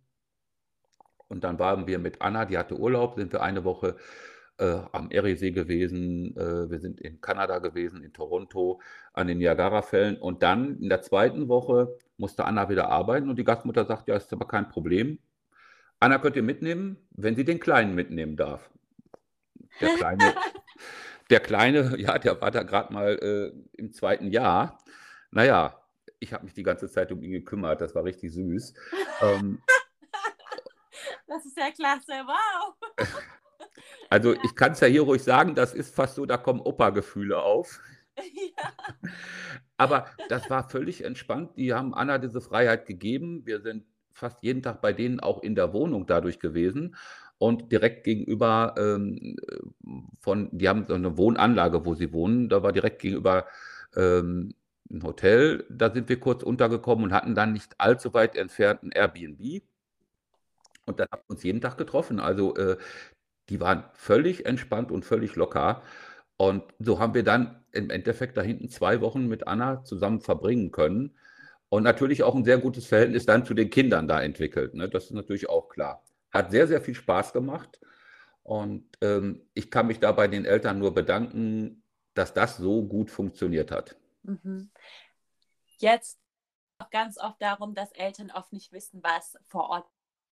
Und 1.29 1.45
dann 1.45 1.59
waren 1.59 1.87
wir 1.87 1.99
mit 1.99 2.23
Anna, 2.23 2.45
die 2.45 2.59
hatte 2.59 2.79
Urlaub, 2.79 3.17
sind 3.17 3.33
wir 3.33 3.43
eine 3.43 3.65
Woche 3.65 3.97
äh, 4.59 4.79
am 4.93 5.11
Eriesee 5.11 5.51
gewesen. 5.51 6.37
Äh, 6.37 6.71
wir 6.71 6.79
sind 6.79 7.01
in 7.01 7.21
Kanada 7.21 7.59
gewesen, 7.59 8.03
in 8.03 8.13
Toronto, 8.13 8.81
an 9.13 9.27
den 9.27 9.39
Niagara-Fällen. 9.39 10.19
Und 10.19 10.43
dann 10.43 10.79
in 10.79 10.89
der 10.89 11.03
zweiten 11.03 11.49
Woche 11.49 11.97
musste 12.19 12.45
Anna 12.45 12.69
wieder 12.69 12.89
arbeiten 12.89 13.29
und 13.29 13.37
die 13.37 13.45
Gastmutter 13.45 13.85
sagt, 13.85 14.09
ja, 14.09 14.17
ist 14.17 14.33
aber 14.33 14.47
kein 14.47 14.69
Problem. 14.69 15.19
Anna 16.01 16.19
könnt 16.19 16.37
ihr 16.37 16.43
mitnehmen, 16.43 16.97
wenn 17.11 17.37
sie 17.37 17.45
den 17.45 17.61
Kleinen 17.61 17.95
mitnehmen 17.95 18.37
darf. 18.37 18.71
Der 19.81 19.89
Kleine, 19.97 20.35
der 21.31 21.41
Kleine, 21.41 21.97
ja, 21.99 22.19
der 22.19 22.41
war 22.41 22.51
da 22.51 22.63
gerade 22.63 22.93
mal 22.93 23.19
äh, 23.19 23.53
im 23.81 23.93
zweiten 23.93 24.31
Jahr. 24.31 24.79
Naja, 25.31 25.81
ich 26.19 26.33
habe 26.33 26.45
mich 26.45 26.55
die 26.55 26.63
ganze 26.63 26.89
Zeit 26.91 27.13
um 27.13 27.23
ihn 27.23 27.33
gekümmert, 27.33 27.81
das 27.81 27.95
war 27.95 28.05
richtig 28.05 28.33
süß. 28.33 28.75
Ähm, 29.23 29.63
Das 31.27 31.45
ist 31.45 31.57
ja 31.57 31.71
klasse, 31.71 32.13
wow. 32.27 32.75
also 34.11 34.35
ich 34.35 34.55
kann 34.55 34.73
es 34.73 34.81
ja 34.81 34.89
hier 34.89 35.03
ruhig 35.09 35.23
sagen, 35.23 35.55
das 35.55 35.73
ist 35.75 35.95
fast 35.95 36.17
so, 36.17 36.27
da 36.27 36.37
kommen 36.37 36.61
Opa-Gefühle 36.61 37.43
auf. 37.43 37.81
Aber 39.77 40.07
das 40.29 40.49
war 40.51 40.69
völlig 40.69 41.05
entspannt. 41.05 41.57
Die 41.57 41.73
haben 41.73 41.95
Anna 41.95 42.19
diese 42.19 42.41
Freiheit 42.41 42.87
gegeben. 42.87 43.45
Wir 43.45 43.61
sind 43.61 43.85
fast 44.13 44.43
jeden 44.43 44.63
Tag 44.63 44.81
bei 44.81 44.93
denen 44.93 45.21
auch 45.21 45.43
in 45.43 45.55
der 45.55 45.73
Wohnung 45.73 46.07
dadurch 46.07 46.39
gewesen. 46.39 46.97
Und 47.39 47.71
direkt 47.71 48.05
gegenüber 48.05 48.75
ähm, 48.79 49.37
von, 50.21 50.49
die 50.53 50.69
haben 50.69 50.87
so 50.87 50.95
eine 50.95 51.19
Wohnanlage, 51.19 51.85
wo 51.85 51.95
sie 51.95 52.13
wohnen. 52.13 52.49
Da 52.49 52.63
war 52.63 52.73
direkt 52.73 53.03
gegenüber 53.03 53.47
ähm, 53.95 54.55
ein 54.91 55.03
Hotel. 55.03 55.67
Da 55.69 55.93
sind 55.93 56.09
wir 56.09 56.19
kurz 56.19 56.43
untergekommen 56.43 57.05
und 57.05 57.13
hatten 57.13 57.35
dann 57.35 57.53
nicht 57.53 57.75
allzu 57.79 58.15
weit 58.15 58.37
entfernt 58.37 58.83
ein 58.83 58.93
Airbnb. 58.93 59.63
Und 60.87 61.01
dann 61.01 61.09
haben 61.13 61.23
wir 61.27 61.35
uns 61.35 61.43
jeden 61.43 61.61
Tag 61.61 61.77
getroffen. 61.77 62.21
Also 62.21 62.57
äh, 62.57 62.79
die 63.51 63.61
waren 63.61 63.85
völlig 63.93 64.47
entspannt 64.47 64.91
und 64.91 65.05
völlig 65.05 65.37
locker. 65.37 65.83
Und 66.39 66.65
so 66.79 66.99
haben 66.99 67.15
wir 67.15 67.25
dann 67.25 67.65
im 67.77 67.91
Endeffekt 67.91 68.37
da 68.37 68.43
hinten 68.43 68.69
zwei 68.69 69.01
Wochen 69.01 69.27
mit 69.27 69.47
Anna 69.47 69.85
zusammen 69.85 70.21
verbringen 70.21 70.73
können. 70.73 71.17
Und 71.69 71.83
natürlich 71.83 72.23
auch 72.23 72.35
ein 72.35 72.45
sehr 72.45 72.59
gutes 72.59 72.87
Verhältnis 72.87 73.27
dann 73.27 73.45
zu 73.45 73.53
den 73.55 73.71
Kindern 73.71 74.07
da 74.09 74.23
entwickelt. 74.23 74.75
Ne? 74.75 74.89
Das 74.89 75.05
ist 75.05 75.13
natürlich 75.13 75.49
auch 75.49 75.69
klar. 75.69 76.03
Hat 76.31 76.51
sehr, 76.51 76.67
sehr 76.69 76.81
viel 76.81 76.95
Spaß 76.95 77.33
gemacht. 77.33 77.81
Und 78.43 78.87
ähm, 79.01 79.43
ich 79.55 79.71
kann 79.71 79.89
mich 79.89 79.99
da 79.99 80.13
bei 80.13 80.29
den 80.29 80.45
Eltern 80.45 80.79
nur 80.79 80.95
bedanken, 80.95 81.83
dass 82.15 82.33
das 82.33 82.57
so 82.57 82.85
gut 82.85 83.11
funktioniert 83.11 83.71
hat. 83.73 83.97
Mhm. 84.23 84.71
Jetzt 85.79 86.19
auch 86.79 86.91
ganz 86.91 87.19
oft 87.19 87.41
darum, 87.43 87.75
dass 87.75 87.91
Eltern 87.93 88.31
oft 88.31 88.53
nicht 88.53 88.73
wissen, 88.73 89.03
was 89.03 89.37
vor 89.45 89.69
Ort 89.71 89.87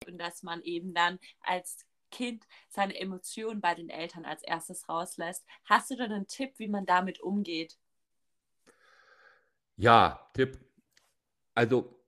und 0.08 0.18
dass 0.18 0.44
man 0.44 0.62
eben 0.64 0.94
dann 0.94 1.20
als 1.42 1.86
Kind 2.12 2.46
seine 2.70 3.00
Emotionen 3.00 3.62
bei 3.62 3.74
den 3.74 3.90
Eltern 3.90 4.26
als 4.26 4.44
erstes 4.44 4.88
rauslässt. 4.88 5.46
Hast 5.66 5.90
du 5.90 5.96
denn 5.96 6.12
einen 6.12 6.28
Tipp, 6.28 6.54
wie 6.58 6.68
man 6.68 6.86
damit 6.86 7.22
umgeht? 7.22 7.78
Ja, 9.78 10.30
Tipp. 10.34 10.60
Also 11.56 12.00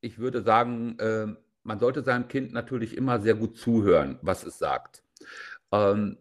ich 0.00 0.18
würde 0.18 0.42
sagen, 0.42 0.98
äh, 0.98 1.26
man 1.62 1.78
sollte 1.78 2.02
seinem 2.02 2.28
Kind 2.28 2.52
natürlich 2.52 2.96
immer 2.96 3.20
sehr 3.20 3.34
gut 3.34 3.56
zuhören, 3.56 4.18
was 4.22 4.44
es 4.44 4.58
sagt. 4.58 5.02
Ähm, 5.72 6.18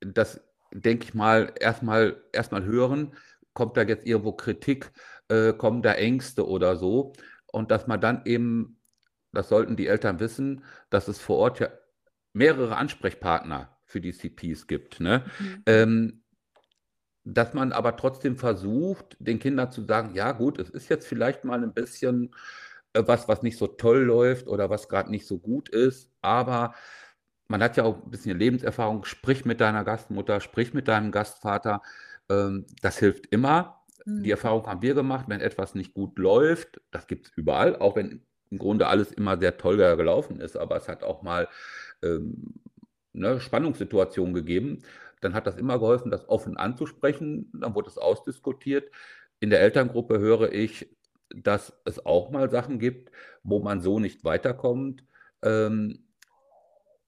das 0.00 0.40
denke 0.72 1.04
ich 1.04 1.14
mal, 1.14 1.52
erstmal 1.60 2.22
erstmal 2.32 2.64
hören, 2.64 3.14
kommt 3.54 3.76
da 3.76 3.82
jetzt 3.82 4.06
irgendwo 4.06 4.32
Kritik, 4.32 4.92
äh, 5.28 5.52
kommen 5.52 5.82
da 5.82 5.94
Ängste 5.94 6.46
oder 6.46 6.76
so. 6.76 7.12
Und 7.52 7.70
dass 7.70 7.86
man 7.86 8.00
dann 8.00 8.22
eben, 8.26 8.80
das 9.32 9.48
sollten 9.48 9.76
die 9.76 9.86
Eltern 9.86 10.20
wissen, 10.20 10.64
dass 10.90 11.08
es 11.08 11.20
vor 11.20 11.38
Ort 11.38 11.60
ja 11.60 11.68
mehrere 12.34 12.76
Ansprechpartner 12.76 13.74
für 13.86 14.00
die 14.00 14.12
CPs 14.12 14.66
gibt. 14.66 15.00
Ne? 15.00 15.24
Mhm. 15.38 15.62
Ähm, 15.66 16.20
dass 17.24 17.54
man 17.54 17.72
aber 17.72 17.96
trotzdem 17.96 18.36
versucht, 18.36 19.16
den 19.18 19.38
Kindern 19.38 19.72
zu 19.72 19.82
sagen, 19.84 20.14
ja 20.14 20.32
gut, 20.32 20.58
es 20.58 20.68
ist 20.68 20.90
jetzt 20.90 21.06
vielleicht 21.06 21.44
mal 21.44 21.62
ein 21.62 21.72
bisschen 21.72 22.34
äh, 22.92 23.02
was, 23.06 23.28
was 23.28 23.42
nicht 23.42 23.56
so 23.56 23.66
toll 23.66 24.00
läuft 24.02 24.46
oder 24.46 24.68
was 24.68 24.88
gerade 24.88 25.10
nicht 25.10 25.26
so 25.26 25.38
gut 25.38 25.70
ist, 25.70 26.10
aber 26.20 26.74
man 27.48 27.62
hat 27.62 27.76
ja 27.76 27.84
auch 27.84 28.02
ein 28.02 28.10
bisschen 28.10 28.38
Lebenserfahrung, 28.38 29.04
sprich 29.04 29.44
mit 29.44 29.60
deiner 29.60 29.84
Gastmutter, 29.84 30.40
sprich 30.40 30.74
mit 30.74 30.88
deinem 30.88 31.12
Gastvater, 31.12 31.82
ähm, 32.28 32.66
das 32.82 32.98
hilft 32.98 33.26
immer. 33.26 33.82
Mhm. 34.04 34.22
Die 34.22 34.30
Erfahrung 34.30 34.66
haben 34.66 34.82
wir 34.82 34.94
gemacht, 34.94 35.26
wenn 35.28 35.40
etwas 35.40 35.74
nicht 35.74 35.94
gut 35.94 36.18
läuft, 36.18 36.80
das 36.90 37.06
gibt 37.06 37.28
es 37.28 37.32
überall, 37.36 37.76
auch 37.76 37.96
wenn 37.96 38.26
im 38.50 38.58
Grunde 38.58 38.86
alles 38.86 39.12
immer 39.12 39.38
sehr 39.38 39.56
toll 39.56 39.76
gelaufen 39.76 40.40
ist, 40.40 40.56
aber 40.56 40.76
es 40.76 40.88
hat 40.88 41.02
auch 41.02 41.22
mal 41.22 41.48
ähm, 42.02 42.54
ne, 43.12 43.40
Spannungssituationen 43.40 44.34
gegeben, 44.34 44.82
dann 45.20 45.34
hat 45.34 45.46
das 45.46 45.56
immer 45.56 45.78
geholfen, 45.78 46.10
das 46.10 46.28
offen 46.28 46.56
anzusprechen. 46.56 47.50
Dann 47.54 47.74
wurde 47.74 47.88
es 47.88 47.98
ausdiskutiert. 47.98 48.90
In 49.40 49.50
der 49.50 49.60
Elterngruppe 49.60 50.18
höre 50.18 50.52
ich, 50.52 50.94
dass 51.34 51.72
es 51.84 52.04
auch 52.04 52.30
mal 52.30 52.50
Sachen 52.50 52.78
gibt, 52.78 53.10
wo 53.42 53.60
man 53.60 53.80
so 53.80 53.98
nicht 53.98 54.24
weiterkommt. 54.24 55.04
Ähm, 55.42 56.04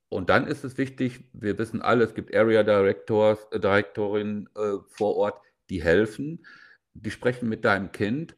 und 0.09 0.31
dann 0.31 0.47
ist 0.47 0.65
es 0.65 0.79
wichtig, 0.79 1.25
wir 1.33 1.59
wissen 1.59 1.83
alle, 1.83 2.05
es 2.05 2.15
gibt 2.15 2.35
Area 2.35 2.63
Directors, 2.63 3.47
äh, 3.51 3.61
Direktorinnen 3.61 4.49
äh, 4.57 4.79
vor 4.89 5.17
Ort, 5.17 5.43
die 5.69 5.83
helfen, 5.83 6.47
die 6.95 7.11
sprechen 7.11 7.49
mit 7.49 7.65
deinem 7.65 7.93
Kind. 7.93 8.37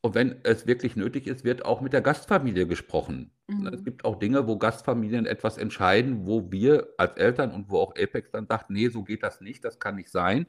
Und 0.00 0.14
wenn 0.14 0.36
es 0.44 0.66
wirklich 0.66 0.94
nötig 0.94 1.26
ist, 1.26 1.44
wird 1.44 1.64
auch 1.64 1.80
mit 1.80 1.92
der 1.92 2.02
Gastfamilie 2.02 2.66
gesprochen. 2.66 3.32
Mhm. 3.48 3.66
Es 3.66 3.82
gibt 3.82 4.04
auch 4.04 4.16
Dinge, 4.16 4.46
wo 4.46 4.56
Gastfamilien 4.56 5.26
etwas 5.26 5.58
entscheiden, 5.58 6.26
wo 6.26 6.52
wir 6.52 6.88
als 6.98 7.16
Eltern 7.16 7.52
und 7.52 7.68
wo 7.68 7.78
auch 7.78 7.94
Apex 7.96 8.30
dann 8.30 8.46
sagt, 8.46 8.70
nee, 8.70 8.88
so 8.88 9.02
geht 9.02 9.24
das 9.24 9.40
nicht, 9.40 9.64
das 9.64 9.80
kann 9.80 9.96
nicht 9.96 10.10
sein. 10.10 10.46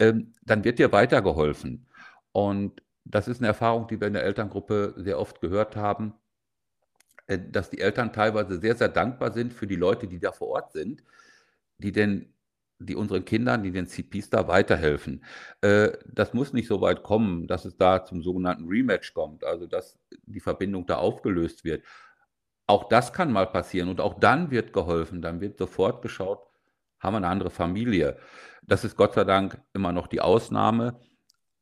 Ähm, 0.00 0.32
dann 0.42 0.64
wird 0.64 0.80
dir 0.80 0.90
weitergeholfen. 0.90 1.86
Und 2.32 2.82
das 3.04 3.28
ist 3.28 3.40
eine 3.40 3.48
Erfahrung, 3.48 3.86
die 3.86 4.00
wir 4.00 4.08
in 4.08 4.14
der 4.14 4.24
Elterngruppe 4.24 4.94
sehr 4.96 5.18
oft 5.18 5.40
gehört 5.40 5.76
haben, 5.76 6.14
äh, 7.28 7.38
dass 7.38 7.70
die 7.70 7.80
Eltern 7.80 8.12
teilweise 8.12 8.60
sehr, 8.60 8.76
sehr 8.76 8.88
dankbar 8.88 9.32
sind 9.32 9.52
für 9.52 9.66
die 9.68 9.76
Leute, 9.76 10.08
die 10.08 10.18
da 10.18 10.32
vor 10.32 10.48
Ort 10.48 10.72
sind, 10.72 11.04
die 11.78 11.92
denn 11.92 12.31
die 12.86 12.96
unseren 12.96 13.24
Kindern, 13.24 13.62
die 13.62 13.72
den 13.72 13.86
CPs 13.86 14.30
da 14.30 14.48
weiterhelfen. 14.48 15.24
Äh, 15.60 15.92
das 16.06 16.34
muss 16.34 16.52
nicht 16.52 16.68
so 16.68 16.80
weit 16.80 17.02
kommen, 17.02 17.46
dass 17.46 17.64
es 17.64 17.76
da 17.76 18.04
zum 18.04 18.22
sogenannten 18.22 18.68
Rematch 18.68 19.14
kommt, 19.14 19.44
also 19.44 19.66
dass 19.66 19.98
die 20.26 20.40
Verbindung 20.40 20.86
da 20.86 20.96
aufgelöst 20.96 21.64
wird. 21.64 21.84
Auch 22.66 22.88
das 22.88 23.12
kann 23.12 23.32
mal 23.32 23.46
passieren 23.46 23.88
und 23.88 24.00
auch 24.00 24.18
dann 24.18 24.50
wird 24.50 24.72
geholfen, 24.72 25.22
dann 25.22 25.40
wird 25.40 25.58
sofort 25.58 26.02
geschaut, 26.02 26.40
haben 27.00 27.14
wir 27.14 27.18
eine 27.18 27.28
andere 27.28 27.50
Familie. 27.50 28.18
Das 28.62 28.84
ist 28.84 28.96
Gott 28.96 29.14
sei 29.14 29.24
Dank 29.24 29.60
immer 29.74 29.92
noch 29.92 30.06
die 30.06 30.20
Ausnahme, 30.20 31.00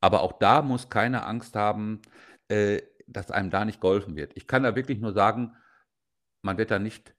aber 0.01 0.23
auch 0.23 0.39
da 0.39 0.63
muss 0.63 0.91
keine 0.91 1.25
Angst 1.25 1.57
haben, 1.57 2.03
äh, 2.49 2.83
dass 3.07 3.31
einem 3.31 3.51
da 3.51 3.65
nicht 3.65 3.81
geholfen 3.81 4.17
wird. 4.17 4.33
Ich 4.37 4.47
kann 4.47 4.63
da 4.63 4.77
wirklich 4.77 5.01
nur 5.01 5.13
sagen, 5.13 5.57
man 6.43 6.59
wird 6.59 6.71
da 6.71 6.79
nicht 6.79 7.15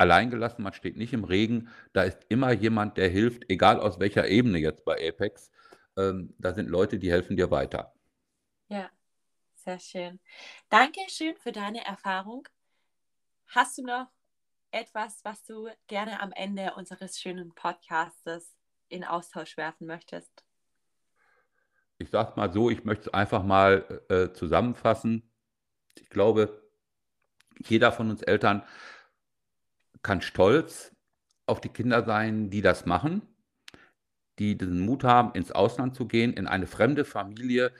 allein 0.00 0.30
gelassen, 0.30 0.62
man 0.62 0.72
steht 0.72 0.96
nicht 0.96 1.12
im 1.12 1.24
Regen. 1.24 1.68
Da 1.92 2.04
ist 2.04 2.24
immer 2.30 2.52
jemand, 2.52 2.96
der 2.96 3.08
hilft, 3.08 3.50
egal 3.50 3.78
aus 3.78 4.00
welcher 4.00 4.26
Ebene 4.28 4.58
jetzt 4.58 4.84
bei 4.84 4.96
Apex. 5.08 5.50
Ähm, 5.96 6.34
da 6.38 6.54
sind 6.54 6.70
Leute, 6.70 6.98
die 6.98 7.10
helfen 7.10 7.36
dir 7.36 7.50
weiter. 7.50 7.92
Ja, 8.68 8.90
sehr 9.54 9.78
schön. 9.78 10.18
Danke 10.70 11.00
schön 11.08 11.36
für 11.36 11.52
deine 11.52 11.84
Erfahrung. 11.84 12.48
Hast 13.48 13.76
du 13.76 13.82
noch 13.84 14.06
etwas, 14.70 15.22
was 15.24 15.42
du 15.44 15.68
gerne 15.86 16.20
am 16.20 16.32
Ende 16.32 16.72
unseres 16.76 17.20
schönen 17.20 17.54
Podcastes 17.54 18.56
in 18.88 19.04
Austausch 19.04 19.58
werfen 19.58 19.86
möchtest? 19.86 20.44
Ich 21.98 22.08
sage 22.08 22.32
mal 22.36 22.50
so, 22.50 22.70
ich 22.70 22.84
möchte 22.84 23.08
es 23.08 23.14
einfach 23.14 23.42
mal 23.42 24.02
äh, 24.08 24.32
zusammenfassen. 24.32 25.30
Ich 25.96 26.08
glaube, 26.08 26.70
jeder 27.58 27.92
von 27.92 28.08
uns 28.08 28.22
Eltern 28.22 28.62
kann 30.02 30.22
stolz 30.22 30.94
auf 31.46 31.60
die 31.60 31.68
Kinder 31.68 32.04
sein, 32.04 32.50
die 32.50 32.62
das 32.62 32.86
machen, 32.86 33.22
die 34.38 34.56
diesen 34.56 34.80
Mut 34.80 35.04
haben, 35.04 35.32
ins 35.34 35.52
Ausland 35.52 35.94
zu 35.94 36.06
gehen, 36.06 36.32
in 36.32 36.46
eine 36.46 36.66
fremde 36.66 37.04
Familie, 37.04 37.72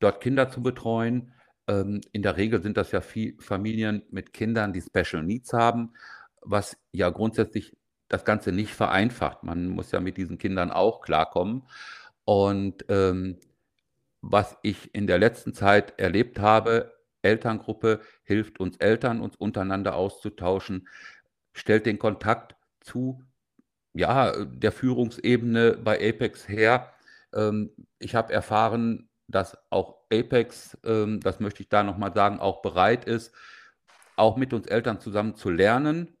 dort 0.00 0.20
Kinder 0.20 0.50
zu 0.50 0.62
betreuen. 0.62 1.32
Ähm, 1.68 2.00
in 2.12 2.22
der 2.22 2.36
Regel 2.36 2.62
sind 2.62 2.76
das 2.76 2.92
ja 2.92 3.00
Familien 3.00 4.02
mit 4.10 4.32
Kindern, 4.32 4.72
die 4.72 4.82
Special 4.82 5.22
Needs 5.22 5.52
haben, 5.52 5.92
was 6.40 6.76
ja 6.92 7.10
grundsätzlich 7.10 7.76
das 8.08 8.24
Ganze 8.24 8.52
nicht 8.52 8.72
vereinfacht. 8.72 9.42
Man 9.42 9.68
muss 9.68 9.90
ja 9.90 10.00
mit 10.00 10.16
diesen 10.16 10.38
Kindern 10.38 10.70
auch 10.70 11.00
klarkommen. 11.00 11.64
Und 12.24 12.84
ähm, 12.88 13.38
was 14.20 14.56
ich 14.62 14.94
in 14.94 15.06
der 15.06 15.18
letzten 15.18 15.54
Zeit 15.54 15.98
erlebt 15.98 16.38
habe, 16.38 16.92
Elterngruppe 17.22 18.00
hilft 18.22 18.60
uns 18.60 18.76
Eltern, 18.76 19.20
uns 19.20 19.36
untereinander 19.36 19.96
auszutauschen, 19.96 20.88
stellt 21.56 21.86
den 21.86 21.98
Kontakt 21.98 22.54
zu 22.80 23.22
ja, 23.94 24.44
der 24.44 24.72
Führungsebene 24.72 25.78
bei 25.78 25.96
Apex 25.96 26.48
her. 26.48 26.92
Ähm, 27.34 27.70
ich 27.98 28.14
habe 28.14 28.32
erfahren, 28.32 29.08
dass 29.26 29.56
auch 29.70 30.02
Apex, 30.12 30.76
ähm, 30.84 31.20
das 31.20 31.40
möchte 31.40 31.62
ich 31.62 31.68
da 31.70 31.82
nochmal 31.82 32.12
sagen, 32.12 32.38
auch 32.38 32.60
bereit 32.60 33.06
ist, 33.06 33.34
auch 34.16 34.36
mit 34.36 34.52
uns 34.52 34.66
Eltern 34.66 35.00
zusammen 35.00 35.34
zu 35.34 35.50
lernen. 35.50 36.16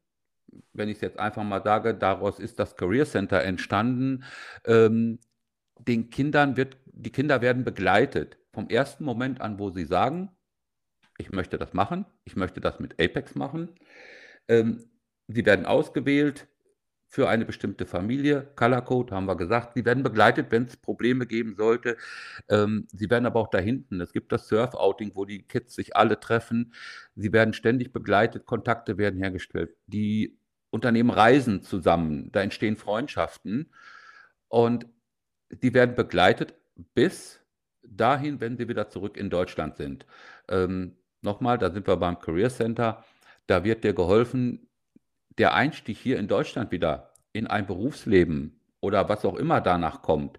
Wenn 0.72 0.88
ich 0.88 0.96
es 0.96 1.02
jetzt 1.02 1.18
einfach 1.18 1.44
mal 1.44 1.62
sage, 1.62 1.94
daraus 1.94 2.38
ist 2.38 2.58
das 2.58 2.76
Career 2.76 3.04
Center 3.04 3.42
entstanden. 3.42 4.24
Ähm, 4.64 5.18
den 5.78 6.08
Kindern 6.08 6.56
wird, 6.56 6.78
die 6.86 7.12
Kinder 7.12 7.42
werden 7.42 7.62
begleitet 7.62 8.38
vom 8.54 8.70
ersten 8.70 9.04
Moment 9.04 9.42
an, 9.42 9.58
wo 9.58 9.68
sie 9.70 9.84
sagen, 9.84 10.30
ich 11.18 11.30
möchte 11.30 11.58
das 11.58 11.74
machen, 11.74 12.06
ich 12.24 12.36
möchte 12.36 12.60
das 12.60 12.80
mit 12.80 12.94
Apex 13.00 13.34
machen. 13.34 13.74
Ähm, 14.48 14.88
Sie 15.28 15.44
werden 15.44 15.66
ausgewählt 15.66 16.48
für 17.08 17.28
eine 17.28 17.44
bestimmte 17.44 17.86
Familie. 17.86 18.50
Color 18.56 18.82
Code 18.82 19.14
haben 19.14 19.26
wir 19.26 19.36
gesagt. 19.36 19.74
Sie 19.74 19.84
werden 19.84 20.02
begleitet, 20.02 20.50
wenn 20.50 20.64
es 20.64 20.76
Probleme 20.76 21.26
geben 21.26 21.54
sollte. 21.56 21.96
Ähm, 22.48 22.88
sie 22.92 23.08
werden 23.10 23.26
aber 23.26 23.40
auch 23.40 23.48
da 23.48 23.58
hinten. 23.58 24.00
Es 24.00 24.12
gibt 24.12 24.32
das 24.32 24.48
Surf-Outing, 24.48 25.12
wo 25.14 25.24
die 25.24 25.42
Kids 25.42 25.74
sich 25.74 25.96
alle 25.96 26.18
treffen. 26.20 26.72
Sie 27.14 27.32
werden 27.32 27.54
ständig 27.54 27.92
begleitet, 27.92 28.46
Kontakte 28.46 28.98
werden 28.98 29.20
hergestellt. 29.20 29.76
Die 29.86 30.38
Unternehmen 30.70 31.10
reisen 31.10 31.62
zusammen, 31.62 32.30
da 32.32 32.42
entstehen 32.42 32.76
Freundschaften 32.76 33.72
und 34.48 34.86
die 35.50 35.72
werden 35.74 35.94
begleitet 35.94 36.54
bis 36.94 37.40
dahin, 37.82 38.40
wenn 38.40 38.56
sie 38.58 38.68
wieder 38.68 38.90
zurück 38.90 39.16
in 39.16 39.30
Deutschland 39.30 39.76
sind. 39.76 40.06
Ähm, 40.48 40.96
Nochmal, 41.26 41.58
da 41.58 41.70
sind 41.70 41.88
wir 41.88 41.96
beim 41.96 42.20
Career 42.20 42.50
Center. 42.50 43.04
Da 43.48 43.64
wird 43.64 43.82
dir 43.82 43.94
geholfen, 43.94 44.68
der 45.38 45.54
Einstieg 45.54 45.98
hier 45.98 46.18
in 46.18 46.28
Deutschland 46.28 46.70
wieder 46.70 47.12
in 47.32 47.46
ein 47.46 47.66
Berufsleben 47.66 48.60
oder 48.80 49.08
was 49.08 49.24
auch 49.24 49.36
immer 49.36 49.60
danach 49.60 50.02
kommt, 50.02 50.38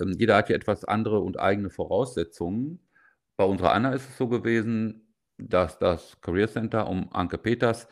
ähm, 0.00 0.14
jeder 0.18 0.36
hat 0.36 0.48
ja 0.48 0.56
etwas 0.56 0.84
andere 0.84 1.20
und 1.20 1.38
eigene 1.38 1.70
Voraussetzungen. 1.70 2.80
Bei 3.36 3.44
unserer 3.44 3.72
Anna 3.72 3.92
ist 3.92 4.08
es 4.08 4.16
so 4.16 4.28
gewesen, 4.28 5.14
dass 5.38 5.78
das 5.78 6.20
Career 6.20 6.48
Center 6.48 6.88
um 6.88 7.12
Anke 7.12 7.38
Peters 7.38 7.88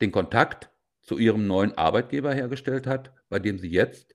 den 0.00 0.12
Kontakt 0.12 0.70
zu 1.02 1.18
ihrem 1.18 1.46
neuen 1.46 1.76
Arbeitgeber 1.76 2.34
hergestellt 2.34 2.86
hat, 2.86 3.12
bei 3.28 3.38
dem 3.38 3.58
sie 3.58 3.70
jetzt 3.70 4.14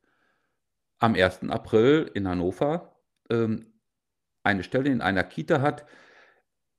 am 1.00 1.16
1. 1.16 1.50
April 1.50 2.10
in 2.14 2.28
Hannover 2.28 2.96
ähm, 3.30 3.74
eine 4.44 4.64
Stelle 4.64 4.90
in 4.90 5.02
einer 5.02 5.24
Kita 5.24 5.62
hat, 5.62 5.86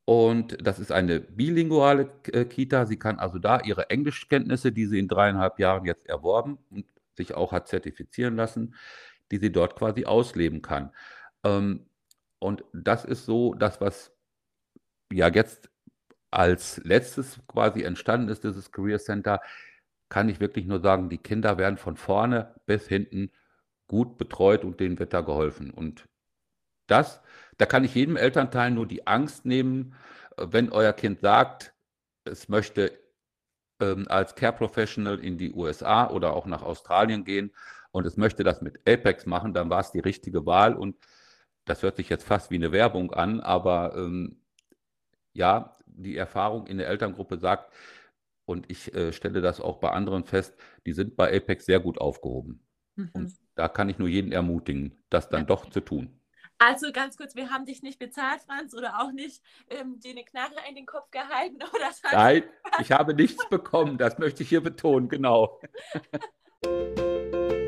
und 0.06 0.56
das 0.64 0.78
ist 0.78 0.92
eine 0.92 1.20
bilinguale 1.20 2.08
äh, 2.32 2.44
Kita. 2.44 2.86
Sie 2.86 2.96
kann 2.96 3.18
also 3.18 3.38
da 3.40 3.60
ihre 3.60 3.90
Englischkenntnisse, 3.90 4.70
die 4.70 4.86
sie 4.86 5.00
in 5.00 5.08
dreieinhalb 5.08 5.58
Jahren 5.58 5.84
jetzt 5.84 6.06
erworben 6.06 6.58
und 6.70 6.86
sich 7.16 7.34
auch 7.34 7.50
hat 7.50 7.66
zertifizieren 7.66 8.36
lassen, 8.36 8.76
die 9.32 9.38
sie 9.38 9.50
dort 9.50 9.74
quasi 9.76 10.04
ausleben 10.04 10.62
kann. 10.62 10.92
Ähm, 11.44 11.86
und 12.38 12.64
das 12.72 13.04
ist 13.04 13.26
so 13.26 13.54
das, 13.54 13.80
was 13.80 14.12
ja 15.12 15.28
jetzt 15.28 15.70
als 16.30 16.78
letztes 16.84 17.40
quasi 17.48 17.82
entstanden 17.82 18.28
ist, 18.28 18.44
dieses 18.44 18.70
Career 18.70 19.00
Center, 19.00 19.40
kann 20.08 20.28
ich 20.28 20.38
wirklich 20.38 20.66
nur 20.66 20.80
sagen, 20.80 21.08
die 21.08 21.18
Kinder 21.18 21.58
werden 21.58 21.78
von 21.78 21.96
vorne 21.96 22.54
bis 22.66 22.86
hinten 22.86 23.32
gut 23.88 24.18
betreut 24.18 24.64
und 24.64 24.78
denen 24.78 25.00
wird 25.00 25.12
da 25.12 25.22
geholfen. 25.22 25.72
Und 25.72 26.08
das, 26.86 27.20
da 27.58 27.66
kann 27.66 27.84
ich 27.84 27.94
jedem 27.94 28.16
Elternteil 28.16 28.70
nur 28.70 28.86
die 28.86 29.06
Angst 29.06 29.44
nehmen, 29.44 29.94
äh, 30.36 30.46
wenn 30.50 30.70
euer 30.70 30.92
Kind 30.92 31.20
sagt, 31.20 31.74
es 32.24 32.48
möchte 32.48 32.92
ähm, 33.80 34.06
als 34.08 34.34
Care 34.34 34.52
Professional 34.52 35.18
in 35.18 35.38
die 35.38 35.52
USA 35.52 36.10
oder 36.10 36.34
auch 36.34 36.46
nach 36.46 36.62
Australien 36.62 37.24
gehen 37.24 37.52
und 37.92 38.06
es 38.06 38.16
möchte 38.16 38.44
das 38.44 38.62
mit 38.62 38.80
Apex 38.88 39.26
machen, 39.26 39.54
dann 39.54 39.70
war 39.70 39.80
es 39.80 39.92
die 39.92 40.00
richtige 40.00 40.46
Wahl 40.46 40.74
und 40.74 40.96
das 41.64 41.82
hört 41.82 41.96
sich 41.96 42.08
jetzt 42.08 42.24
fast 42.24 42.50
wie 42.50 42.56
eine 42.56 42.72
Werbung 42.72 43.12
an, 43.12 43.40
aber 43.40 43.94
ähm, 43.96 44.40
ja, 45.32 45.76
die 45.86 46.16
Erfahrung 46.16 46.66
in 46.66 46.78
der 46.78 46.88
Elterngruppe 46.88 47.38
sagt, 47.38 47.72
und 48.46 48.70
ich 48.70 48.94
äh, 48.94 49.12
stelle 49.12 49.40
das 49.40 49.60
auch 49.60 49.78
bei 49.78 49.90
anderen 49.90 50.24
fest, 50.24 50.54
die 50.86 50.92
sind 50.92 51.16
bei 51.16 51.36
Apex 51.36 51.66
sehr 51.66 51.80
gut 51.80 51.98
aufgehoben. 51.98 52.64
Mhm. 52.94 53.10
Und 53.12 53.34
da 53.56 53.68
kann 53.68 53.88
ich 53.88 53.98
nur 53.98 54.08
jeden 54.08 54.32
ermutigen, 54.32 55.02
das 55.10 55.28
dann 55.28 55.46
doch 55.46 55.68
zu 55.68 55.80
tun. 55.80 56.15
Also 56.58 56.90
ganz 56.92 57.16
kurz, 57.16 57.34
wir 57.34 57.50
haben 57.50 57.66
dich 57.66 57.82
nicht 57.82 57.98
bezahlt, 57.98 58.40
Franz, 58.42 58.74
oder 58.74 59.00
auch 59.00 59.12
nicht 59.12 59.42
ähm, 59.68 60.00
dir 60.00 60.12
eine 60.12 60.24
Knarre 60.24 60.54
in 60.68 60.74
den 60.74 60.86
Kopf 60.86 61.10
gehalten 61.10 61.56
oder 61.74 61.90
Nein, 62.12 62.44
ich 62.80 62.92
habe 62.92 63.14
nichts 63.14 63.48
bekommen, 63.48 63.98
das 63.98 64.18
möchte 64.18 64.42
ich 64.42 64.48
hier 64.48 64.62
betonen, 64.62 65.08
genau. 65.08 65.60